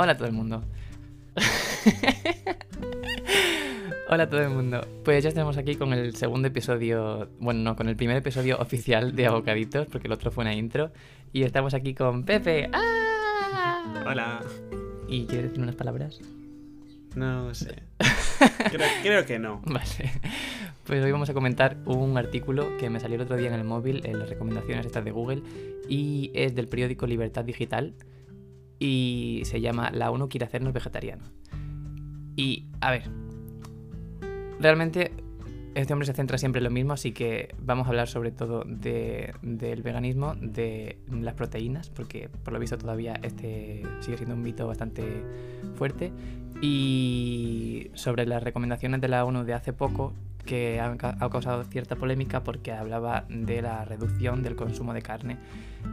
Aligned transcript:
Hola 0.00 0.12
a 0.12 0.16
todo 0.16 0.28
el 0.28 0.32
mundo. 0.32 0.62
Hola 4.08 4.22
a 4.22 4.30
todo 4.30 4.40
el 4.42 4.50
mundo. 4.50 4.86
Pues 5.04 5.24
ya 5.24 5.28
estamos 5.28 5.56
aquí 5.56 5.74
con 5.74 5.92
el 5.92 6.14
segundo 6.14 6.46
episodio, 6.46 7.28
bueno, 7.40 7.62
no, 7.62 7.74
con 7.74 7.88
el 7.88 7.96
primer 7.96 8.16
episodio 8.16 8.58
oficial 8.58 9.16
de 9.16 9.26
Abocaditos, 9.26 9.88
porque 9.88 10.06
el 10.06 10.12
otro 10.12 10.30
fue 10.30 10.44
una 10.44 10.54
intro. 10.54 10.92
Y 11.32 11.42
estamos 11.42 11.74
aquí 11.74 11.94
con 11.94 12.22
Pepe. 12.22 12.70
¡Ah! 12.72 14.04
Hola. 14.06 14.40
¿Y 15.08 15.26
quieres 15.26 15.46
decir 15.48 15.64
unas 15.64 15.74
palabras? 15.74 16.20
No 17.16 17.52
sé. 17.52 17.82
Creo, 18.70 18.86
creo 19.02 19.26
que 19.26 19.40
no. 19.40 19.62
Vale. 19.66 20.12
Pues 20.84 21.02
hoy 21.02 21.10
vamos 21.10 21.28
a 21.28 21.34
comentar 21.34 21.76
un 21.86 22.16
artículo 22.16 22.76
que 22.78 22.88
me 22.88 23.00
salió 23.00 23.16
el 23.16 23.22
otro 23.22 23.36
día 23.36 23.48
en 23.48 23.54
el 23.54 23.64
móvil, 23.64 24.06
en 24.06 24.20
las 24.20 24.28
recomendaciones 24.28 24.86
estas 24.86 25.04
de 25.04 25.10
Google, 25.10 25.42
y 25.88 26.30
es 26.34 26.54
del 26.54 26.68
periódico 26.68 27.08
Libertad 27.08 27.44
Digital, 27.44 27.94
y 28.78 29.42
se 29.44 29.60
llama 29.60 29.90
La 29.90 30.10
ONU 30.10 30.28
quiere 30.28 30.46
hacernos 30.46 30.72
vegetarianos. 30.72 31.32
Y, 32.36 32.66
a 32.80 32.90
ver, 32.90 33.10
realmente 34.60 35.12
este 35.74 35.92
hombre 35.92 36.06
se 36.06 36.12
centra 36.14 36.38
siempre 36.38 36.58
en 36.58 36.64
lo 36.64 36.70
mismo, 36.70 36.92
así 36.92 37.12
que 37.12 37.54
vamos 37.60 37.86
a 37.86 37.90
hablar 37.90 38.08
sobre 38.08 38.32
todo 38.32 38.64
de- 38.66 39.32
del 39.42 39.82
veganismo, 39.82 40.34
de 40.34 40.98
las 41.10 41.34
proteínas, 41.34 41.90
porque 41.90 42.28
por 42.42 42.52
lo 42.52 42.58
visto 42.58 42.78
todavía 42.78 43.14
este 43.22 43.82
sigue 44.00 44.16
siendo 44.16 44.34
un 44.34 44.42
mito 44.42 44.66
bastante 44.66 45.22
fuerte, 45.76 46.12
y 46.60 47.90
sobre 47.94 48.26
las 48.26 48.42
recomendaciones 48.42 49.00
de 49.00 49.08
la 49.08 49.24
ONU 49.24 49.44
de 49.44 49.54
hace 49.54 49.72
poco, 49.72 50.14
que 50.44 50.80
ha 50.80 50.96
causado 51.28 51.62
cierta 51.64 51.94
polémica 51.94 52.42
porque 52.42 52.72
hablaba 52.72 53.26
de 53.28 53.60
la 53.60 53.84
reducción 53.84 54.42
del 54.42 54.56
consumo 54.56 54.94
de 54.94 55.02
carne. 55.02 55.36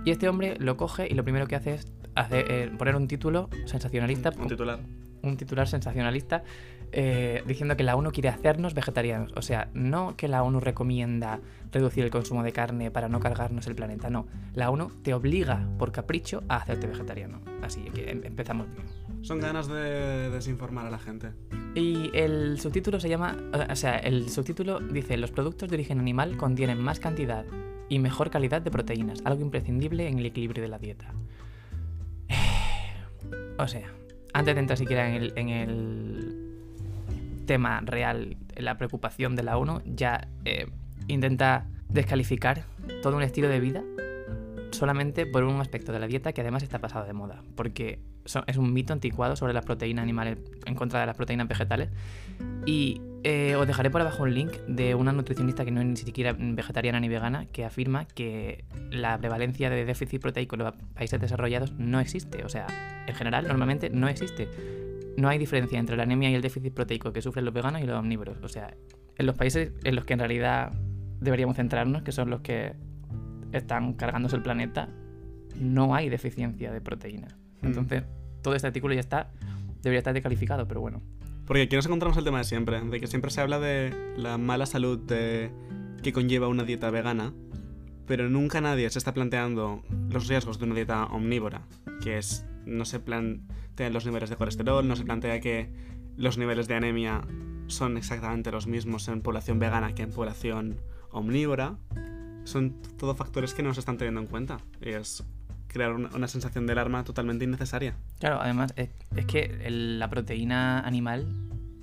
Y 0.05 0.11
este 0.11 0.29
hombre 0.29 0.55
lo 0.59 0.77
coge 0.77 1.07
y 1.09 1.13
lo 1.13 1.23
primero 1.23 1.45
que 1.45 1.55
hace 1.55 1.73
es 1.73 1.91
hacer, 2.15 2.45
eh, 2.49 2.71
poner 2.77 2.95
un 2.95 3.07
título 3.07 3.49
sensacionalista, 3.65 4.31
Un 4.39 4.47
titular. 4.47 4.79
un 5.21 5.37
titular 5.37 5.67
sensacionalista 5.67 6.43
eh, 6.91 7.43
diciendo 7.45 7.75
que 7.75 7.83
la 7.83 7.95
ONU 7.95 8.11
quiere 8.11 8.29
hacernos 8.29 8.73
vegetarianos. 8.73 9.33
O 9.35 9.41
sea, 9.41 9.69
no 9.73 10.15
que 10.15 10.27
la 10.29 10.43
ONU 10.43 10.59
recomienda 10.61 11.41
reducir 11.71 12.05
el 12.05 12.09
consumo 12.09 12.41
de 12.43 12.53
carne 12.53 12.89
para 12.89 13.09
no 13.09 13.19
cargarnos 13.19 13.67
el 13.67 13.75
planeta, 13.75 14.09
no. 14.09 14.27
La 14.53 14.69
ONU 14.69 14.91
te 15.03 15.13
obliga 15.13 15.67
por 15.77 15.91
capricho 15.91 16.43
a 16.47 16.57
hacerte 16.57 16.87
vegetariano. 16.87 17.41
Así 17.61 17.81
que 17.93 18.11
em- 18.11 18.21
empezamos 18.23 18.67
bien. 18.71 18.85
Son 19.23 19.39
ganas 19.41 19.67
de 19.67 20.29
desinformar 20.29 20.85
a 20.85 20.89
la 20.91 20.99
gente. 20.99 21.31
Y 21.73 22.11
el 22.13 22.59
subtítulo 22.61 22.99
se 23.01 23.09
llama, 23.09 23.35
o 23.69 23.75
sea, 23.75 23.97
el 23.97 24.29
subtítulo 24.29 24.79
dice, 24.79 25.17
los 25.17 25.31
productos 25.31 25.67
de 25.69 25.75
origen 25.75 25.99
animal 25.99 26.37
contienen 26.37 26.79
más 26.79 26.99
cantidad 27.01 27.43
y 27.89 27.99
mejor 27.99 28.29
calidad 28.29 28.61
de 28.61 28.71
proteínas, 28.71 29.21
algo 29.25 29.41
imprescindible 29.41 30.07
en 30.07 30.19
el 30.19 30.25
equilibrio 30.27 30.61
de 30.63 30.69
la 30.69 30.77
dieta. 30.79 31.13
O 33.57 33.67
sea, 33.67 33.91
antes 34.33 34.55
de 34.55 34.59
entrar 34.59 34.77
siquiera 34.77 35.09
en 35.09 35.49
el, 35.49 36.41
tema 37.45 37.79
real, 37.85 38.37
la 38.57 38.75
preocupación 38.75 39.35
de 39.35 39.43
la 39.43 39.57
ONU, 39.57 39.81
ya 39.85 40.27
eh, 40.45 40.67
intenta 41.07 41.67
descalificar 41.89 42.63
todo 43.03 43.15
un 43.15 43.21
estilo 43.21 43.47
de 43.49 43.59
vida 43.59 43.83
solamente 44.75 45.25
por 45.25 45.43
un 45.43 45.59
aspecto 45.61 45.91
de 45.91 45.99
la 45.99 46.07
dieta 46.07 46.33
que 46.33 46.41
además 46.41 46.63
está 46.63 46.79
pasado 46.79 47.05
de 47.05 47.13
moda, 47.13 47.43
porque 47.55 47.99
es 48.47 48.57
un 48.57 48.73
mito 48.73 48.93
anticuado 48.93 49.35
sobre 49.35 49.53
las 49.53 49.65
proteínas 49.65 50.03
animales 50.03 50.39
en 50.65 50.75
contra 50.75 50.99
de 50.99 51.05
las 51.05 51.15
proteínas 51.15 51.47
vegetales. 51.47 51.89
Y 52.65 53.01
eh, 53.23 53.55
os 53.55 53.65
dejaré 53.67 53.89
por 53.89 54.01
abajo 54.01 54.23
un 54.23 54.33
link 54.33 54.51
de 54.67 54.95
una 54.95 55.11
nutricionista 55.11 55.65
que 55.65 55.71
no 55.71 55.81
es 55.81 55.87
ni 55.87 55.95
siquiera 55.95 56.35
vegetariana 56.37 56.99
ni 56.99 57.07
vegana, 57.07 57.45
que 57.47 57.65
afirma 57.65 58.05
que 58.05 58.65
la 58.91 59.17
prevalencia 59.17 59.69
de 59.69 59.85
déficit 59.85 60.21
proteico 60.21 60.55
en 60.55 60.63
los 60.63 60.75
países 60.93 61.19
desarrollados 61.19 61.71
no 61.73 61.99
existe. 61.99 62.43
O 62.43 62.49
sea, 62.49 62.67
en 63.07 63.15
general, 63.15 63.47
normalmente 63.47 63.89
no 63.89 64.07
existe. 64.07 64.47
No 65.17 65.29
hay 65.29 65.37
diferencia 65.37 65.79
entre 65.79 65.95
la 65.95 66.03
anemia 66.03 66.29
y 66.29 66.35
el 66.35 66.41
déficit 66.41 66.73
proteico 66.73 67.13
que 67.13 67.21
sufren 67.21 67.45
los 67.45 67.53
veganos 67.53 67.81
y 67.81 67.85
los 67.85 67.97
omnívoros. 67.97 68.37
O 68.43 68.49
sea, 68.49 68.75
en 69.17 69.25
los 69.25 69.35
países 69.35 69.71
en 69.83 69.95
los 69.95 70.05
que 70.05 70.13
en 70.13 70.19
realidad 70.19 70.73
deberíamos 71.19 71.55
centrarnos, 71.55 72.03
que 72.03 72.11
son 72.11 72.29
los 72.29 72.41
que 72.41 72.73
están 73.51 73.93
cargándose 73.93 74.35
el 74.35 74.41
planeta, 74.41 74.89
no 75.59 75.95
hay 75.95 76.09
deficiencia 76.09 76.71
de 76.71 76.81
proteínas. 76.81 77.35
Mm. 77.61 77.67
Entonces, 77.67 78.03
todo 78.41 78.55
este 78.55 78.67
artículo 78.67 78.93
ya 78.93 78.99
está, 78.99 79.31
debería 79.81 79.99
estar 79.99 80.13
descalificado, 80.13 80.67
pero 80.67 80.81
bueno. 80.81 81.01
Porque 81.45 81.63
aquí 81.63 81.75
nos 81.75 81.85
encontramos 81.85 82.17
el 82.17 82.23
tema 82.23 82.39
de 82.39 82.43
siempre, 82.43 82.81
de 82.81 82.99
que 82.99 83.07
siempre 83.07 83.31
se 83.31 83.41
habla 83.41 83.59
de 83.59 83.93
la 84.17 84.37
mala 84.37 84.65
salud 84.65 84.99
de 84.99 85.51
que 86.01 86.11
conlleva 86.11 86.47
una 86.47 86.63
dieta 86.63 86.89
vegana, 86.89 87.33
pero 88.07 88.29
nunca 88.29 88.61
nadie 88.61 88.89
se 88.89 88.99
está 88.99 89.13
planteando 89.13 89.83
los 90.09 90.27
riesgos 90.27 90.59
de 90.59 90.65
una 90.65 90.75
dieta 90.75 91.05
omnívora, 91.05 91.61
que 92.01 92.17
es 92.17 92.45
no 92.65 92.85
se 92.85 92.99
plantean 92.99 93.93
los 93.93 94.05
niveles 94.05 94.29
de 94.29 94.35
colesterol, 94.35 94.87
no 94.87 94.95
se 94.95 95.03
plantea 95.03 95.39
que 95.39 95.71
los 96.17 96.37
niveles 96.37 96.67
de 96.67 96.75
anemia 96.75 97.21
son 97.67 97.97
exactamente 97.97 98.51
los 98.51 98.67
mismos 98.67 99.07
en 99.07 99.21
población 99.21 99.59
vegana 99.59 99.93
que 99.93 100.03
en 100.03 100.11
población 100.11 100.77
omnívora. 101.11 101.77
Son 102.45 102.73
todo 102.97 103.13
factores 103.15 103.53
que 103.53 103.61
no 103.63 103.73
se 103.73 103.81
están 103.81 103.97
teniendo 103.97 104.21
en 104.21 104.27
cuenta. 104.27 104.57
Es 104.81 105.23
crear 105.67 105.91
una, 105.91 106.09
una 106.15 106.27
sensación 106.29 106.65
de 106.65 106.71
alarma 106.71 107.03
totalmente 107.03 107.43
innecesaria. 107.43 107.95
Claro, 108.19 108.39
además 108.41 108.73
es, 108.77 108.89
es 109.15 109.25
que 109.25 109.57
el- 109.65 109.99
la 109.99 110.09
proteína 110.09 110.79
animal, 110.79 111.25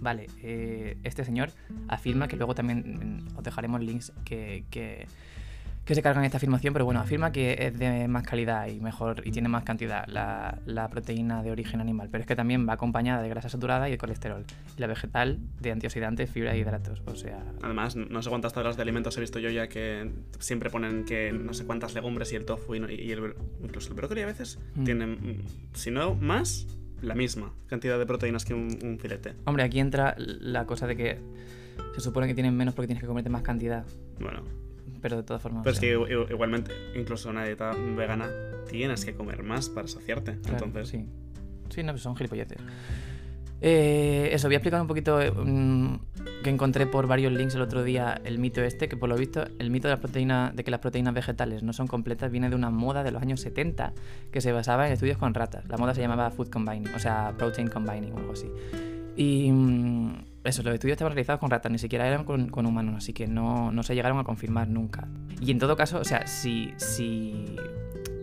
vale, 0.00 0.28
eh, 0.42 0.96
este 1.04 1.24
señor 1.24 1.50
afirma 1.88 2.26
que 2.28 2.36
luego 2.36 2.54
también 2.54 3.20
mm, 3.34 3.36
os 3.38 3.44
dejaremos 3.44 3.80
links 3.82 4.12
que, 4.24 4.64
que, 4.70 5.06
que 5.84 5.94
se 5.97 6.03
cargan 6.03 6.25
esta 6.25 6.37
afirmación, 6.37 6.72
pero 6.72 6.84
bueno, 6.84 7.00
afirma 7.00 7.32
que 7.32 7.56
es 7.59 7.76
de 7.76 8.06
más 8.06 8.22
calidad 8.22 8.69
y 8.69 8.78
mejor 8.81 9.22
y 9.26 9.32
tiene 9.32 9.48
más 9.48 9.65
cantidad 9.65 10.06
la, 10.06 10.59
la 10.65 10.88
proteína 10.88 11.43
de 11.43 11.50
origen 11.50 11.81
animal, 11.81 12.09
pero 12.10 12.22
es 12.22 12.26
que 12.28 12.37
también 12.37 12.69
va 12.69 12.75
acompañada 12.75 13.20
de 13.20 13.28
grasa 13.28 13.48
saturada 13.48 13.88
y 13.88 13.92
de 13.92 13.98
colesterol, 13.98 14.44
y 14.76 14.81
la 14.81 14.87
vegetal 14.87 15.38
de 15.60 15.72
antioxidantes, 15.72 16.31
fibra 16.31 16.56
y 16.56 16.60
hidratos, 16.60 17.03
o 17.04 17.16
sea... 17.16 17.42
Además, 17.62 17.97
no 17.97 18.22
sé 18.22 18.28
cuántas 18.31 18.53
tablas 18.53 18.76
de 18.76 18.82
alimentos 18.82 19.16
he 19.16 19.21
visto 19.21 19.41
yo 19.41 19.50
ya 19.50 19.69
que 19.69 20.10
siempre 20.38 20.71
ponen 20.71 21.04
que 21.04 21.32
no 21.32 21.53
sé 21.53 21.65
cuántas 21.66 21.94
legumbres 21.94 22.32
y 22.32 22.37
el 22.37 22.44
tofu 22.44 22.76
y, 22.76 22.78
el, 23.10 23.34
incluso 23.62 23.88
el 23.88 23.94
brócoli 23.94 24.22
a 24.22 24.26
veces 24.26 24.60
Mm. 24.76 24.84
tienen, 24.84 25.10
mm, 25.12 25.75
si 25.75 25.91
no 25.91 26.15
más, 26.15 26.66
la 27.00 27.15
misma 27.15 27.53
cantidad 27.66 27.98
de 27.98 28.06
proteínas 28.06 28.44
que 28.44 28.54
un, 28.54 28.78
un 28.84 28.98
filete. 29.00 29.34
Hombre, 29.44 29.65
aquí 29.65 29.81
entra 29.81 30.15
la 30.16 30.66
cosa 30.66 30.87
de 30.87 30.97
que 30.97 31.19
se 31.94 32.00
supone 32.00 32.26
que 32.28 32.34
tienen 32.34 32.56
menos 32.56 32.75
porque 32.75 32.87
tienes 32.87 33.00
que 33.03 33.09
comerte 33.09 33.28
más 33.31 33.42
cantidad, 33.42 33.84
Bueno, 34.21 34.42
pero 35.00 35.16
de 35.16 35.22
todas 35.22 35.43
formas... 35.43 35.62
pero 35.65 35.75
es 35.75 35.81
que 35.81 35.93
igualmente, 36.31 36.72
incluso 36.94 37.31
una 37.31 37.44
dieta 37.44 37.72
vegana, 37.97 38.31
tienes 38.69 39.04
que 39.04 39.15
comer 39.15 39.43
más 39.43 39.69
para 39.69 39.88
saciarte. 39.88 40.38
Claro, 40.38 40.65
Entonces, 40.65 40.88
sí. 40.88 41.06
Sí, 41.70 41.82
no, 41.82 41.93
pues 41.93 42.03
son 42.03 42.16
gilipolleces. 42.16 42.59
Eh, 43.65 44.31
eso, 44.32 44.48
voy 44.48 44.56
a 44.56 44.59
explicar 44.59 44.81
un 44.81 44.88
poquito 44.88 45.21
eh, 45.21 45.31
mm, 45.31 46.00
que 46.42 46.50
encontré 46.50 46.84
por 46.88 47.06
varios 47.06 47.32
links 47.32 47.54
el 47.54 47.62
otro 47.62 47.84
día 47.84 48.21
el 48.25 48.41
mito 48.41 48.60
este, 48.60 48.88
que 48.88 48.97
por 48.97 49.09
lo 49.09 49.16
visto 49.16 49.44
el 49.60 49.71
mito 49.71 49.87
de 49.87 49.94
las 49.94 50.00
proteínas, 50.00 50.56
de 50.56 50.65
que 50.65 50.72
las 50.72 50.81
proteínas 50.81 51.15
vegetales 51.15 51.62
no 51.62 51.72
son 51.72 51.87
completas 51.87 52.32
viene 52.32 52.50
de 52.50 52.56
una 52.56 52.71
moda 52.71 53.04
de 53.04 53.12
los 53.12 53.22
años 53.22 53.41
70 53.41 53.92
que 54.32 54.41
se 54.41 54.50
basaba 54.50 54.88
en 54.88 54.94
estudios 54.94 55.16
con 55.16 55.32
ratas. 55.32 55.65
La 55.69 55.76
moda 55.76 55.94
se 55.94 56.00
llamaba 56.00 56.32
food 56.32 56.48
combining, 56.48 56.92
o 56.92 56.98
sea, 56.98 57.34
protein 57.38 57.69
combining 57.69 58.12
o 58.12 58.19
algo 58.19 58.32
así. 58.32 58.48
Y 59.16 59.50
mm, 59.52 60.24
eso, 60.44 60.62
los 60.62 60.74
estudios 60.74 60.94
estaban 60.94 61.12
realizados 61.12 61.40
con 61.40 61.50
ratas, 61.50 61.70
ni 61.70 61.78
siquiera 61.78 62.06
eran 62.06 62.24
con, 62.24 62.66
humanos, 62.66 62.96
así 62.98 63.12
que 63.12 63.26
no, 63.26 63.70
no 63.72 63.82
se 63.82 63.94
llegaron 63.94 64.18
a 64.18 64.24
confirmar 64.24 64.68
nunca. 64.68 65.08
Y 65.40 65.50
en 65.50 65.58
todo 65.58 65.76
caso, 65.76 65.98
o 65.98 66.04
sea, 66.04 66.26
si, 66.26 66.72
si 66.76 67.56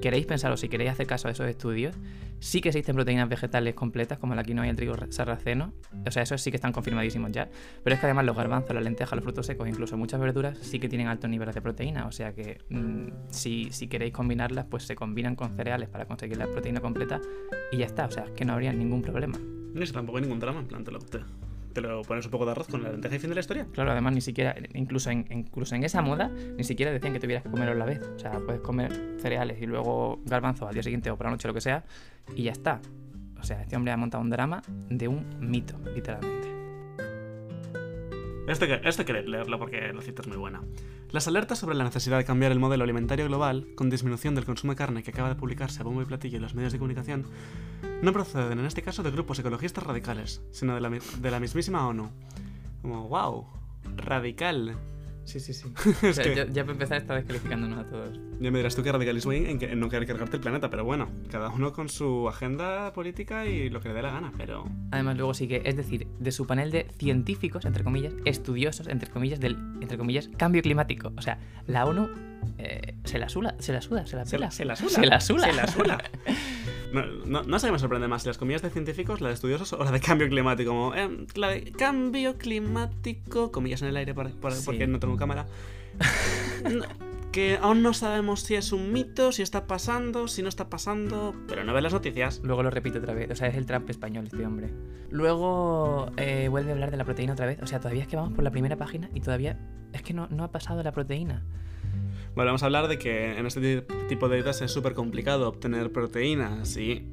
queréis 0.01 0.25
pensar 0.25 0.51
o 0.51 0.57
si 0.57 0.69
queréis 0.69 0.91
hacer 0.91 1.07
caso 1.07 1.27
a 1.27 1.31
esos 1.31 1.47
estudios, 1.47 1.95
sí 2.39 2.61
que 2.61 2.69
existen 2.69 2.95
proteínas 2.95 3.29
vegetales 3.29 3.75
completas, 3.75 4.17
como 4.17 4.35
la 4.35 4.43
quinoa 4.43 4.65
y 4.65 4.69
el 4.69 4.75
trigo 4.75 4.95
sarraceno. 5.09 5.73
O 6.07 6.11
sea, 6.11 6.23
esos 6.23 6.41
sí 6.41 6.51
que 6.51 6.57
están 6.57 6.71
confirmadísimos 6.71 7.31
ya. 7.31 7.49
Pero 7.83 7.93
es 7.93 7.99
que 7.99 8.07
además 8.07 8.25
los 8.25 8.35
garbanzos, 8.35 8.73
las 8.73 8.83
lentejas, 8.83 9.15
los 9.15 9.23
frutos 9.23 9.45
secos, 9.45 9.67
incluso 9.67 9.97
muchas 9.97 10.19
verduras, 10.19 10.57
sí 10.57 10.79
que 10.79 10.89
tienen 10.89 11.07
altos 11.07 11.29
niveles 11.29 11.55
de 11.55 11.61
proteína. 11.61 12.07
O 12.07 12.11
sea 12.11 12.33
que 12.33 12.59
mm, 12.69 13.29
si, 13.29 13.69
si 13.71 13.87
queréis 13.87 14.13
combinarlas, 14.13 14.65
pues 14.65 14.83
se 14.83 14.95
combinan 14.95 15.35
con 15.35 15.55
cereales 15.55 15.89
para 15.89 16.05
conseguir 16.05 16.37
la 16.37 16.47
proteína 16.47 16.79
completa 16.79 17.19
y 17.71 17.77
ya 17.77 17.85
está. 17.85 18.05
O 18.05 18.11
sea, 18.11 18.25
que 18.35 18.45
no 18.45 18.53
habría 18.53 18.73
ningún 18.73 19.01
problema. 19.01 19.37
Ni 19.73 19.83
eso 19.83 19.93
tampoco 19.93 20.17
hay 20.17 20.23
ningún 20.23 20.39
drama, 20.39 20.59
en 20.59 20.67
plan, 20.67 20.83
te 20.83 20.91
lo, 20.91 20.99
te, 20.99 21.19
te 21.73 21.81
lo 21.81 22.01
pones 22.01 22.25
un 22.25 22.31
poco 22.31 22.45
de 22.45 22.51
arroz 22.51 22.67
con 22.67 22.83
la 22.83 22.91
lenteja 22.91 23.15
y 23.15 23.19
fin 23.19 23.29
de 23.29 23.35
la 23.35 23.41
historia. 23.41 23.67
Claro, 23.71 23.91
además 23.91 24.13
ni 24.13 24.21
siquiera, 24.21 24.55
incluso 24.73 25.09
en, 25.11 25.25
incluso 25.29 25.75
en 25.75 25.83
esa 25.83 26.01
moda, 26.01 26.29
ni 26.57 26.63
siquiera 26.63 26.91
decían 26.91 27.13
que 27.13 27.19
tuvieras 27.19 27.43
que 27.43 27.49
comerlo 27.49 27.73
a 27.73 27.77
la 27.77 27.85
vez. 27.85 28.01
O 28.15 28.19
sea, 28.19 28.39
puedes 28.39 28.61
comer 28.61 29.17
cereales 29.19 29.61
y 29.61 29.65
luego 29.65 30.21
garbanzos 30.25 30.67
al 30.67 30.73
día 30.73 30.83
siguiente 30.83 31.11
o 31.11 31.17
por 31.17 31.27
la 31.27 31.31
noche, 31.31 31.47
lo 31.47 31.53
que 31.53 31.61
sea, 31.61 31.83
y 32.35 32.43
ya 32.43 32.51
está. 32.51 32.81
O 33.39 33.43
sea, 33.43 33.61
este 33.61 33.75
hombre 33.75 33.93
ha 33.93 33.97
montado 33.97 34.23
un 34.23 34.29
drama 34.29 34.61
de 34.89 35.07
un 35.07 35.25
mito, 35.39 35.79
literalmente. 35.95 36.49
Este, 38.47 38.87
este 38.87 39.05
queréis 39.05 39.27
leerlo 39.27 39.59
porque 39.59 39.93
la 39.93 40.01
cita 40.01 40.23
es 40.23 40.27
muy 40.27 40.37
buena. 40.37 40.61
Las 41.11 41.27
alertas 41.27 41.57
sobre 41.57 41.75
la 41.75 41.83
necesidad 41.83 42.19
de 42.19 42.25
cambiar 42.25 42.51
el 42.51 42.59
modelo 42.59 42.83
alimentario 42.83 43.25
global, 43.25 43.67
con 43.73 43.89
disminución 43.89 44.35
del 44.35 44.45
consumo 44.45 44.73
de 44.73 44.77
carne 44.77 45.01
que 45.01 45.09
acaba 45.09 45.29
de 45.29 45.35
publicarse 45.35 45.81
a 45.81 45.83
bombo 45.83 46.03
y 46.03 46.05
platillo 46.05 46.35
en 46.35 46.43
los 46.43 46.53
medios 46.53 46.71
de 46.71 46.77
comunicación, 46.77 47.25
no 48.03 48.13
proceden 48.13 48.59
en 48.59 48.65
este 48.65 48.83
caso 48.83 49.01
de 49.01 49.09
grupos 49.09 49.39
ecologistas 49.39 49.83
radicales, 49.83 50.39
sino 50.51 50.75
de 50.75 50.81
la, 50.81 50.89
de 50.91 51.31
la 51.31 51.39
mismísima 51.39 51.87
ONU. 51.87 52.11
Como, 52.83 53.07
wow, 53.07 53.47
radical. 53.97 54.77
Sí, 55.29 55.39
sí, 55.39 55.53
sí. 55.53 55.67
Es 56.01 56.03
O 56.03 56.13
sea, 56.13 56.23
que- 56.23 56.35
ya, 56.35 56.47
ya 56.47 56.63
para 56.63 56.73
empezar 56.73 56.97
está 56.97 57.13
descalificándonos 57.15 57.79
a 57.79 57.87
todos. 57.87 58.19
Ya 58.39 58.49
me 58.51 58.57
dirás 58.57 58.75
tú 58.75 58.81
que 58.83 58.91
radicalismo 58.91 59.31
hay 59.31 59.45
en, 59.45 59.59
que- 59.59 59.71
en 59.71 59.79
no 59.79 59.87
querer 59.89 60.07
cargarte 60.07 60.37
el 60.37 60.41
planeta, 60.41 60.69
pero 60.69 60.83
bueno, 60.83 61.07
cada 61.29 61.49
uno 61.49 61.71
con 61.71 61.87
su 61.89 62.27
agenda 62.27 62.91
política 62.93 63.45
y 63.45 63.69
lo 63.69 63.79
que 63.79 63.89
le 63.89 63.93
dé 63.95 64.01
la 64.01 64.11
gana, 64.11 64.33
pero... 64.37 64.65
Además, 64.91 65.17
luego 65.17 65.33
sigue, 65.33 65.61
es 65.69 65.75
decir, 65.77 66.07
de 66.19 66.31
su 66.31 66.47
panel 66.47 66.71
de 66.71 66.87
científicos, 66.97 67.65
entre 67.65 67.83
comillas, 67.83 68.13
estudiosos, 68.25 68.87
entre 68.87 69.09
comillas, 69.11 69.39
del 69.39 69.57
entre 69.81 69.97
comillas, 69.97 70.29
cambio 70.37 70.61
climático. 70.61 71.11
O 71.17 71.21
sea, 71.21 71.37
la 71.67 71.85
ONU 71.85 72.09
eh, 72.57 72.95
se 73.03 73.19
la 73.19 73.29
sula, 73.29 73.55
se 73.59 73.71
la 73.73 73.81
suda, 73.81 74.05
se 74.07 74.15
la 74.15 74.25
Se 74.25 74.37
la, 74.39 74.47
pela. 74.47 74.51
se 74.51 74.65
la 74.65 74.75
sula. 74.75 74.89
Se 74.89 75.05
la 75.05 75.19
sula. 75.21 75.45
Se 75.45 75.53
la 75.53 75.67
sula. 75.67 75.97
No, 76.93 77.05
no, 77.25 77.43
no 77.43 77.59
sé 77.59 77.67
qué 77.67 77.71
me 77.73 77.79
sorprende 77.79 78.07
más, 78.07 78.23
si 78.23 78.27
las 78.29 78.37
comillas 78.37 78.61
de 78.61 78.69
científicos, 78.71 79.21
la 79.21 79.27
de 79.27 79.35
estudiosos 79.35 79.73
o 79.73 79.83
la 79.83 79.91
de 79.91 79.99
cambio 79.99 80.27
climático. 80.27 80.71
Como, 80.71 80.95
eh, 80.95 81.25
la 81.35 81.49
de 81.49 81.71
cambio 81.71 82.37
climático, 82.37 83.51
comillas 83.51 83.81
en 83.83 83.89
el 83.89 83.97
aire 83.97 84.13
por- 84.13 84.31
por- 84.39 84.51
Sí. 84.53 84.63
porque 84.65 84.87
no 84.87 84.99
tengo 84.99 85.15
cámara. 85.17 85.45
No, 86.63 86.85
que 87.31 87.57
aún 87.61 87.83
no 87.83 87.93
sabemos 87.93 88.41
si 88.41 88.55
es 88.55 88.71
un 88.71 88.91
mito, 88.91 89.31
si 89.31 89.43
está 89.43 89.67
pasando, 89.67 90.27
si 90.27 90.41
no 90.41 90.49
está 90.49 90.67
pasando, 90.69 91.35
pero 91.47 91.63
no 91.63 91.73
ves 91.73 91.83
las 91.83 91.93
noticias. 91.93 92.41
Luego 92.43 92.63
lo 92.63 92.69
repito 92.71 92.97
otra 92.97 93.13
vez. 93.13 93.29
O 93.29 93.35
sea, 93.35 93.47
es 93.49 93.55
el 93.55 93.65
Trump 93.67 93.87
español 93.89 94.25
este 94.25 94.45
hombre. 94.45 94.73
Luego 95.11 96.11
eh, 96.17 96.47
vuelve 96.49 96.71
a 96.71 96.73
hablar 96.73 96.89
de 96.91 96.97
la 96.97 97.05
proteína 97.05 97.33
otra 97.33 97.45
vez. 97.45 97.61
O 97.61 97.67
sea, 97.67 97.79
todavía 97.79 98.01
es 98.01 98.07
que 98.07 98.15
vamos 98.15 98.33
por 98.33 98.43
la 98.43 98.51
primera 98.51 98.77
página 98.77 99.09
y 99.13 99.19
todavía 99.21 99.59
es 99.93 100.01
que 100.01 100.13
no, 100.13 100.27
no 100.31 100.43
ha 100.43 100.51
pasado 100.51 100.81
la 100.81 100.91
proteína. 100.91 101.43
Vamos 102.35 102.63
a 102.63 102.67
hablar 102.67 102.87
de 102.87 102.97
que 102.97 103.37
en 103.37 103.45
este 103.45 103.81
ti- 103.81 103.93
tipo 104.07 104.29
de 104.29 104.35
dietas 104.37 104.61
es 104.61 104.71
súper 104.71 104.93
complicado 104.93 105.47
obtener 105.47 105.91
proteínas 105.91 106.77
y 106.77 107.03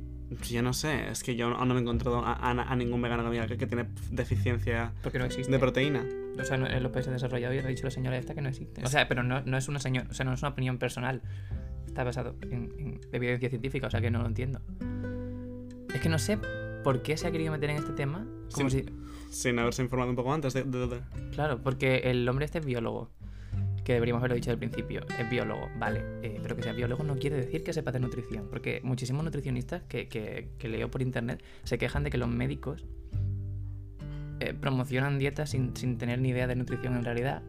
yo 0.51 0.63
no 0.63 0.73
sé, 0.73 1.09
es 1.11 1.23
que 1.23 1.35
yo 1.37 1.47
aún 1.49 1.69
no 1.69 1.75
me 1.75 1.81
he 1.81 1.83
encontrado 1.83 2.19
a, 2.25 2.33
a- 2.33 2.51
a 2.51 2.77
ningún 2.77 3.03
vegano 3.03 3.25
que, 3.25 3.31
diga 3.31 3.47
que, 3.47 3.57
que 3.57 3.67
tiene 3.67 3.87
deficiencia 4.11 4.93
Porque 5.03 5.19
no 5.19 5.25
existe. 5.25 5.51
de 5.53 5.59
proteína. 5.59 6.05
O 6.41 6.45
sea, 6.45 6.57
en 6.57 6.83
los 6.83 6.93
países 6.93 7.13
desarrollados 7.13 7.65
ha 7.65 7.69
dicho 7.69 7.85
la 7.85 7.91
señora 7.91 8.19
esta 8.19 8.35
que 8.35 8.43
no 8.43 8.49
existe. 8.49 8.83
O 8.85 8.89
sea, 8.89 9.09
pero 9.09 9.23
no, 9.23 9.41
no 9.43 9.57
es 9.57 9.69
una 9.69 9.79
señora, 9.81 10.07
o 10.11 10.15
sea, 10.15 10.25
no 10.27 10.33
es 10.35 10.43
una 10.43 10.51
opinión 10.51 10.79
personal. 10.79 11.23
Está 11.87 12.05
basado 12.05 12.37
en, 12.43 12.73
en 12.79 13.01
evidencia 13.13 13.49
científica, 13.49 13.87
o 13.87 13.91
sea 13.91 14.01
que 14.01 14.11
no 14.11 14.21
lo 14.21 14.27
entiendo. 14.27 14.61
Es 15.95 16.01
que 16.01 16.09
no 16.09 16.19
sé 16.19 16.39
por 16.85 17.03
qué 17.03 17.17
se 17.17 17.27
ha 17.27 17.31
querido 17.33 17.53
meter 17.53 17.71
en 17.71 17.77
este 17.77 17.93
tema. 17.93 18.27
Como 18.53 18.69
Sí. 18.71 18.85
si, 19.31 19.41
Sin 19.49 19.59
haberse 19.59 19.83
informado 19.83 20.11
un 20.11 20.17
poco 20.17 20.33
antes 20.33 20.53
de... 20.55 20.63
de- 20.65 20.87
de- 20.87 21.01
claro, 21.33 21.63
porque 21.63 21.99
el 22.11 22.29
hombre 22.29 22.45
este 22.45 22.59
es 22.59 22.67
biólogo. 22.67 23.11
Que 23.87 23.93
deberíamos 23.93 24.19
haberlo 24.21 24.35
dicho 24.35 24.51
al 24.51 24.59
principio. 24.59 25.07
Es 25.17 25.31
biólogo, 25.31 25.69
vale. 25.79 26.01
eh, 26.23 26.41
pero 26.43 26.57
que 26.57 26.63
sea 26.65 26.73
biólogo 26.73 27.05
no 27.05 27.15
quiere 27.17 27.37
decir 27.37 27.63
que 27.63 27.73
sepa 27.73 27.93
de 27.93 28.01
nutrición. 28.01 28.49
Porque 28.51 28.81
muchísimos 28.83 29.23
nutricionistas 29.25 29.83
que, 29.85 30.09
que, 30.09 30.49
que 30.59 30.69
leo 30.69 30.91
por 30.91 31.03
internet 31.03 31.41
se 31.63 31.79
quejan 31.79 32.03
de 32.03 32.11
que 32.11 32.19
los 32.19 32.29
médicos 32.29 32.85
eh, 34.41 34.55
promocionan 34.61 35.21
dietas 35.21 35.51
sin, 35.51 35.77
sin 35.77 35.99
tener 35.99 36.19
ni 36.21 36.31
idea 36.31 36.49
de 36.49 36.57
nutrición 36.57 36.97
en 36.97 37.05
realidad. 37.05 37.43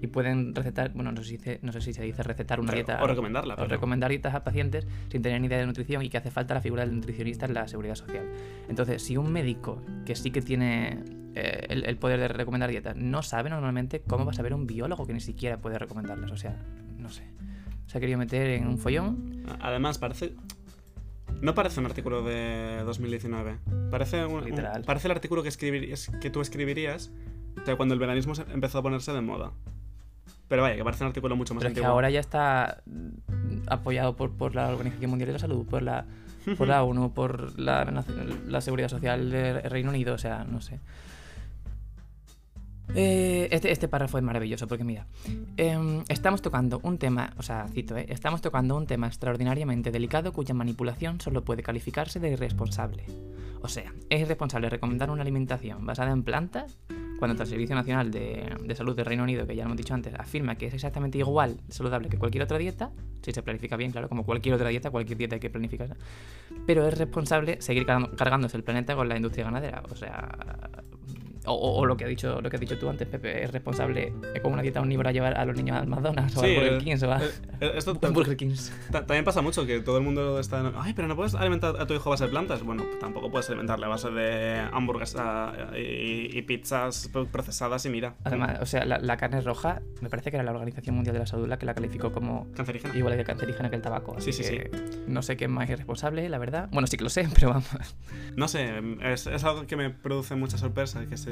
Y 0.00 0.08
pueden 0.08 0.52
recetar, 0.52 0.92
bueno, 0.94 1.12
no 1.12 1.22
sé 1.22 1.28
si, 1.30 1.36
dice- 1.36 1.60
no 1.62 1.70
sé 1.70 1.80
si 1.80 1.92
se 1.92 2.02
dice 2.02 2.24
recetar 2.24 2.58
una 2.58 2.72
dieta. 2.72 3.00
o 3.00 3.06
recomendarla. 3.06 3.54
o 3.54 3.56
pero- 3.58 3.68
recomendar 3.68 4.10
dietas 4.10 4.34
a 4.34 4.42
pacientes 4.42 4.84
sin 5.12 5.22
tener 5.22 5.40
ni 5.40 5.46
idea 5.46 5.58
de 5.58 5.66
nutrición 5.66 6.02
y 6.02 6.08
que 6.10 6.18
hace 6.18 6.32
falta 6.32 6.54
la 6.54 6.60
figura 6.60 6.84
del 6.84 6.92
nutricionista 6.96 7.46
en 7.46 7.54
la 7.54 7.68
seguridad 7.68 7.94
social. 7.94 8.26
Entonces, 8.68 9.00
si 9.00 9.16
un 9.16 9.32
médico 9.32 9.80
que 10.04 10.16
sí 10.16 10.32
que 10.32 10.42
tiene 10.42 11.04
eh, 11.34 11.66
el, 11.68 11.84
el 11.84 11.96
poder 11.96 12.20
de 12.20 12.28
recomendar 12.28 12.70
dietas 12.70 12.96
no 12.96 13.22
sabe 13.22 13.50
normalmente, 13.50 14.00
¿cómo 14.06 14.24
va 14.24 14.32
a 14.32 14.34
saber 14.34 14.54
un 14.54 14.66
biólogo 14.66 15.06
que 15.06 15.12
ni 15.14 15.20
siquiera 15.20 15.58
puede 15.58 15.78
recomendarlas? 15.78 16.30
O 16.30 16.36
sea, 16.36 16.56
no 16.98 17.10
sé. 17.10 17.24
Se 17.86 17.98
ha 17.98 18.00
querido 18.00 18.18
meter 18.18 18.48
en 18.50 18.66
un 18.66 18.78
follón. 18.78 19.42
Además, 19.60 19.98
parece... 19.98 20.34
No 21.40 21.54
parece 21.54 21.80
un 21.80 21.86
artículo 21.86 22.22
de 22.22 22.82
2019. 22.84 23.56
Parece, 23.90 24.24
un, 24.24 24.34
un- 24.34 24.44
Literal. 24.44 24.82
parece 24.84 25.08
el 25.08 25.12
artículo 25.12 25.42
que, 25.42 25.48
escribirías, 25.48 26.10
que 26.20 26.30
tú 26.30 26.40
escribirías 26.40 27.10
o 27.60 27.64
sea, 27.64 27.76
cuando 27.76 27.94
el 27.94 28.00
veganismo 28.00 28.34
empezó 28.52 28.78
a 28.78 28.82
ponerse 28.82 29.12
de 29.12 29.20
moda. 29.22 29.50
Pero 30.48 30.62
vaya, 30.62 30.76
que 30.76 30.84
parece 30.84 31.02
un 31.04 31.08
artículo 31.08 31.34
mucho 31.34 31.54
más 31.54 31.62
Pero 31.62 31.68
es 31.70 31.74
que 31.74 31.80
antiguo. 31.80 31.94
ahora 31.94 32.10
ya 32.10 32.20
está 32.20 32.82
mm, 32.86 33.62
apoyado 33.68 34.14
por, 34.16 34.32
por 34.36 34.54
la 34.54 34.68
Organización 34.68 35.10
Mundial 35.10 35.28
de 35.28 35.32
la 35.32 35.38
Salud, 35.38 35.66
por 35.66 35.82
la, 35.82 36.04
por 36.56 36.68
la 36.68 36.82
ONU, 36.84 37.12
por 37.12 37.58
la, 37.58 38.04
la 38.46 38.60
Seguridad 38.60 38.88
Social 38.88 39.30
del 39.30 39.62
Reino 39.64 39.90
Unido, 39.90 40.14
o 40.14 40.18
sea, 40.18 40.44
no 40.44 40.60
sé. 40.60 40.78
Eh, 42.94 43.48
este, 43.50 43.72
este 43.72 43.88
párrafo 43.88 44.18
es 44.18 44.24
maravilloso 44.24 44.68
porque 44.68 44.84
mira, 44.84 45.06
em, 45.56 46.04
estamos 46.08 46.42
tocando 46.42 46.78
un 46.82 46.98
tema, 46.98 47.32
o 47.38 47.42
sea, 47.42 47.66
cito, 47.68 47.96
eh, 47.96 48.06
estamos 48.10 48.42
tocando 48.42 48.76
un 48.76 48.86
tema 48.86 49.06
extraordinariamente 49.06 49.90
delicado 49.90 50.32
cuya 50.32 50.52
manipulación 50.52 51.20
solo 51.20 51.42
puede 51.42 51.62
calificarse 51.62 52.20
de 52.20 52.32
irresponsable. 52.32 53.04
O 53.62 53.68
sea, 53.68 53.94
es 54.10 54.20
irresponsable 54.20 54.68
recomendar 54.68 55.10
una 55.10 55.22
alimentación 55.22 55.86
basada 55.86 56.12
en 56.12 56.22
plantas 56.22 56.78
cuando 57.18 57.40
el 57.40 57.48
Servicio 57.48 57.76
Nacional 57.76 58.10
de, 58.10 58.52
de 58.62 58.74
Salud 58.74 58.96
del 58.96 59.06
Reino 59.06 59.22
Unido, 59.22 59.46
que 59.46 59.54
ya 59.54 59.62
lo 59.62 59.68
hemos 59.68 59.76
dicho 59.76 59.94
antes, 59.94 60.12
afirma 60.14 60.56
que 60.56 60.66
es 60.66 60.74
exactamente 60.74 61.18
igual 61.18 61.60
saludable 61.68 62.08
que 62.08 62.18
cualquier 62.18 62.42
otra 62.42 62.58
dieta, 62.58 62.90
si 63.22 63.32
se 63.32 63.42
planifica 63.42 63.76
bien, 63.76 63.92
claro, 63.92 64.08
como 64.08 64.24
cualquier 64.24 64.56
otra 64.56 64.68
dieta, 64.68 64.90
cualquier 64.90 65.16
dieta 65.16 65.36
hay 65.36 65.40
que 65.40 65.48
planificarla, 65.48 65.96
pero 66.66 66.86
es 66.86 66.98
responsable 66.98 67.62
seguir 67.62 67.86
cargándose 67.86 68.56
el 68.56 68.64
planeta 68.64 68.96
con 68.96 69.08
la 69.08 69.16
industria 69.16 69.44
ganadera. 69.44 69.84
O 69.88 69.94
sea, 69.94 70.36
o, 71.46 71.52
o- 71.52 71.78
o 71.80 71.86
lo 71.86 71.96
que 71.96 72.04
ha 72.04 72.08
dicho 72.08 72.40
lo 72.40 72.48
que 72.50 72.56
has 72.56 72.60
dicho 72.60 72.78
tú 72.78 72.88
antes, 72.88 73.06
Pepe, 73.08 73.42
es 73.44 73.50
responsable 73.50 74.12
con 74.42 74.52
una 74.52 74.62
dieta 74.62 74.80
omnívora 74.80 75.12
llevar 75.12 75.34
a 75.38 75.44
los 75.44 75.56
niños 75.56 75.76
al 75.76 75.86
McDonald's 75.86 76.36
o 76.36 76.40
Sí, 76.40 76.46
al 76.48 76.54
Burger 76.54 76.72
eh, 76.74 76.78
King, 76.84 76.96
o 77.04 77.12
a 77.12 77.22
eh, 77.24 77.28
eh, 77.60 77.72
esto 77.76 77.98
a 78.02 78.08
Burger 78.10 78.36
Kings. 78.36 78.72
Ta- 78.90 79.06
También 79.06 79.24
pasa 79.24 79.42
mucho 79.42 79.66
que 79.66 79.80
todo 79.80 79.98
el 79.98 80.04
mundo 80.04 80.38
está. 80.38 80.72
Ay, 80.76 80.92
pero 80.94 81.08
no 81.08 81.16
puedes 81.16 81.34
alimentar 81.34 81.74
a 81.80 81.86
tu 81.86 81.94
hijo 81.94 82.08
a 82.08 82.12
base 82.12 82.24
de 82.24 82.30
plantas. 82.30 82.62
Bueno, 82.62 82.84
tampoco 83.00 83.30
puedes 83.30 83.48
alimentarle 83.48 83.86
a 83.86 83.88
base 83.88 84.10
de 84.10 84.60
hamburguesas 84.72 85.54
y, 85.76 86.36
y 86.38 86.42
pizzas 86.42 87.10
procesadas 87.30 87.84
y 87.86 87.90
mira. 87.90 88.14
Además, 88.24 88.58
o 88.60 88.66
sea, 88.66 88.84
la, 88.84 88.98
la 88.98 89.16
carne 89.16 89.40
roja, 89.40 89.82
me 90.00 90.08
parece 90.10 90.30
que 90.30 90.36
era 90.36 90.44
la 90.44 90.52
Organización 90.52 90.94
Mundial 90.94 91.14
de 91.14 91.20
la 91.20 91.26
Salud 91.26 91.48
la 91.48 91.58
que 91.58 91.66
la 91.66 91.74
calificó 91.74 92.12
como 92.12 92.46
Cancerígena. 92.54 92.96
igual 92.96 93.16
de 93.16 93.24
cancerígena 93.24 93.70
que 93.70 93.76
el 93.76 93.82
tabaco. 93.82 94.20
Sí, 94.20 94.30
así 94.30 94.42
sí, 94.44 94.50
que 94.56 94.70
No 95.08 95.22
sé 95.22 95.36
qué 95.36 95.48
más 95.48 95.68
irresponsable, 95.68 96.28
la 96.28 96.38
verdad. 96.38 96.68
Bueno, 96.72 96.86
sí 96.86 96.96
que 96.96 97.04
lo 97.04 97.10
sé, 97.10 97.28
pero 97.34 97.48
vamos. 97.50 97.66
No 98.36 98.48
sé, 98.48 98.70
es, 99.02 99.26
es 99.26 99.44
algo 99.44 99.66
que 99.66 99.76
me 99.76 99.90
produce 99.90 100.34
mucha 100.36 100.58
sorpresa. 100.58 101.06
Que 101.06 101.16
se 101.16 101.31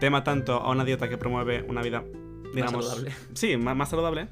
tema 0.00 0.24
tanto 0.24 0.54
a 0.54 0.70
una 0.70 0.84
dieta 0.84 1.08
que 1.08 1.18
promueve 1.18 1.64
una 1.68 1.82
vida, 1.82 2.04
digamos. 2.54 2.86
saludable. 2.86 3.14
Sí, 3.34 3.56
más, 3.56 3.76
más 3.76 3.88
saludable. 3.90 4.28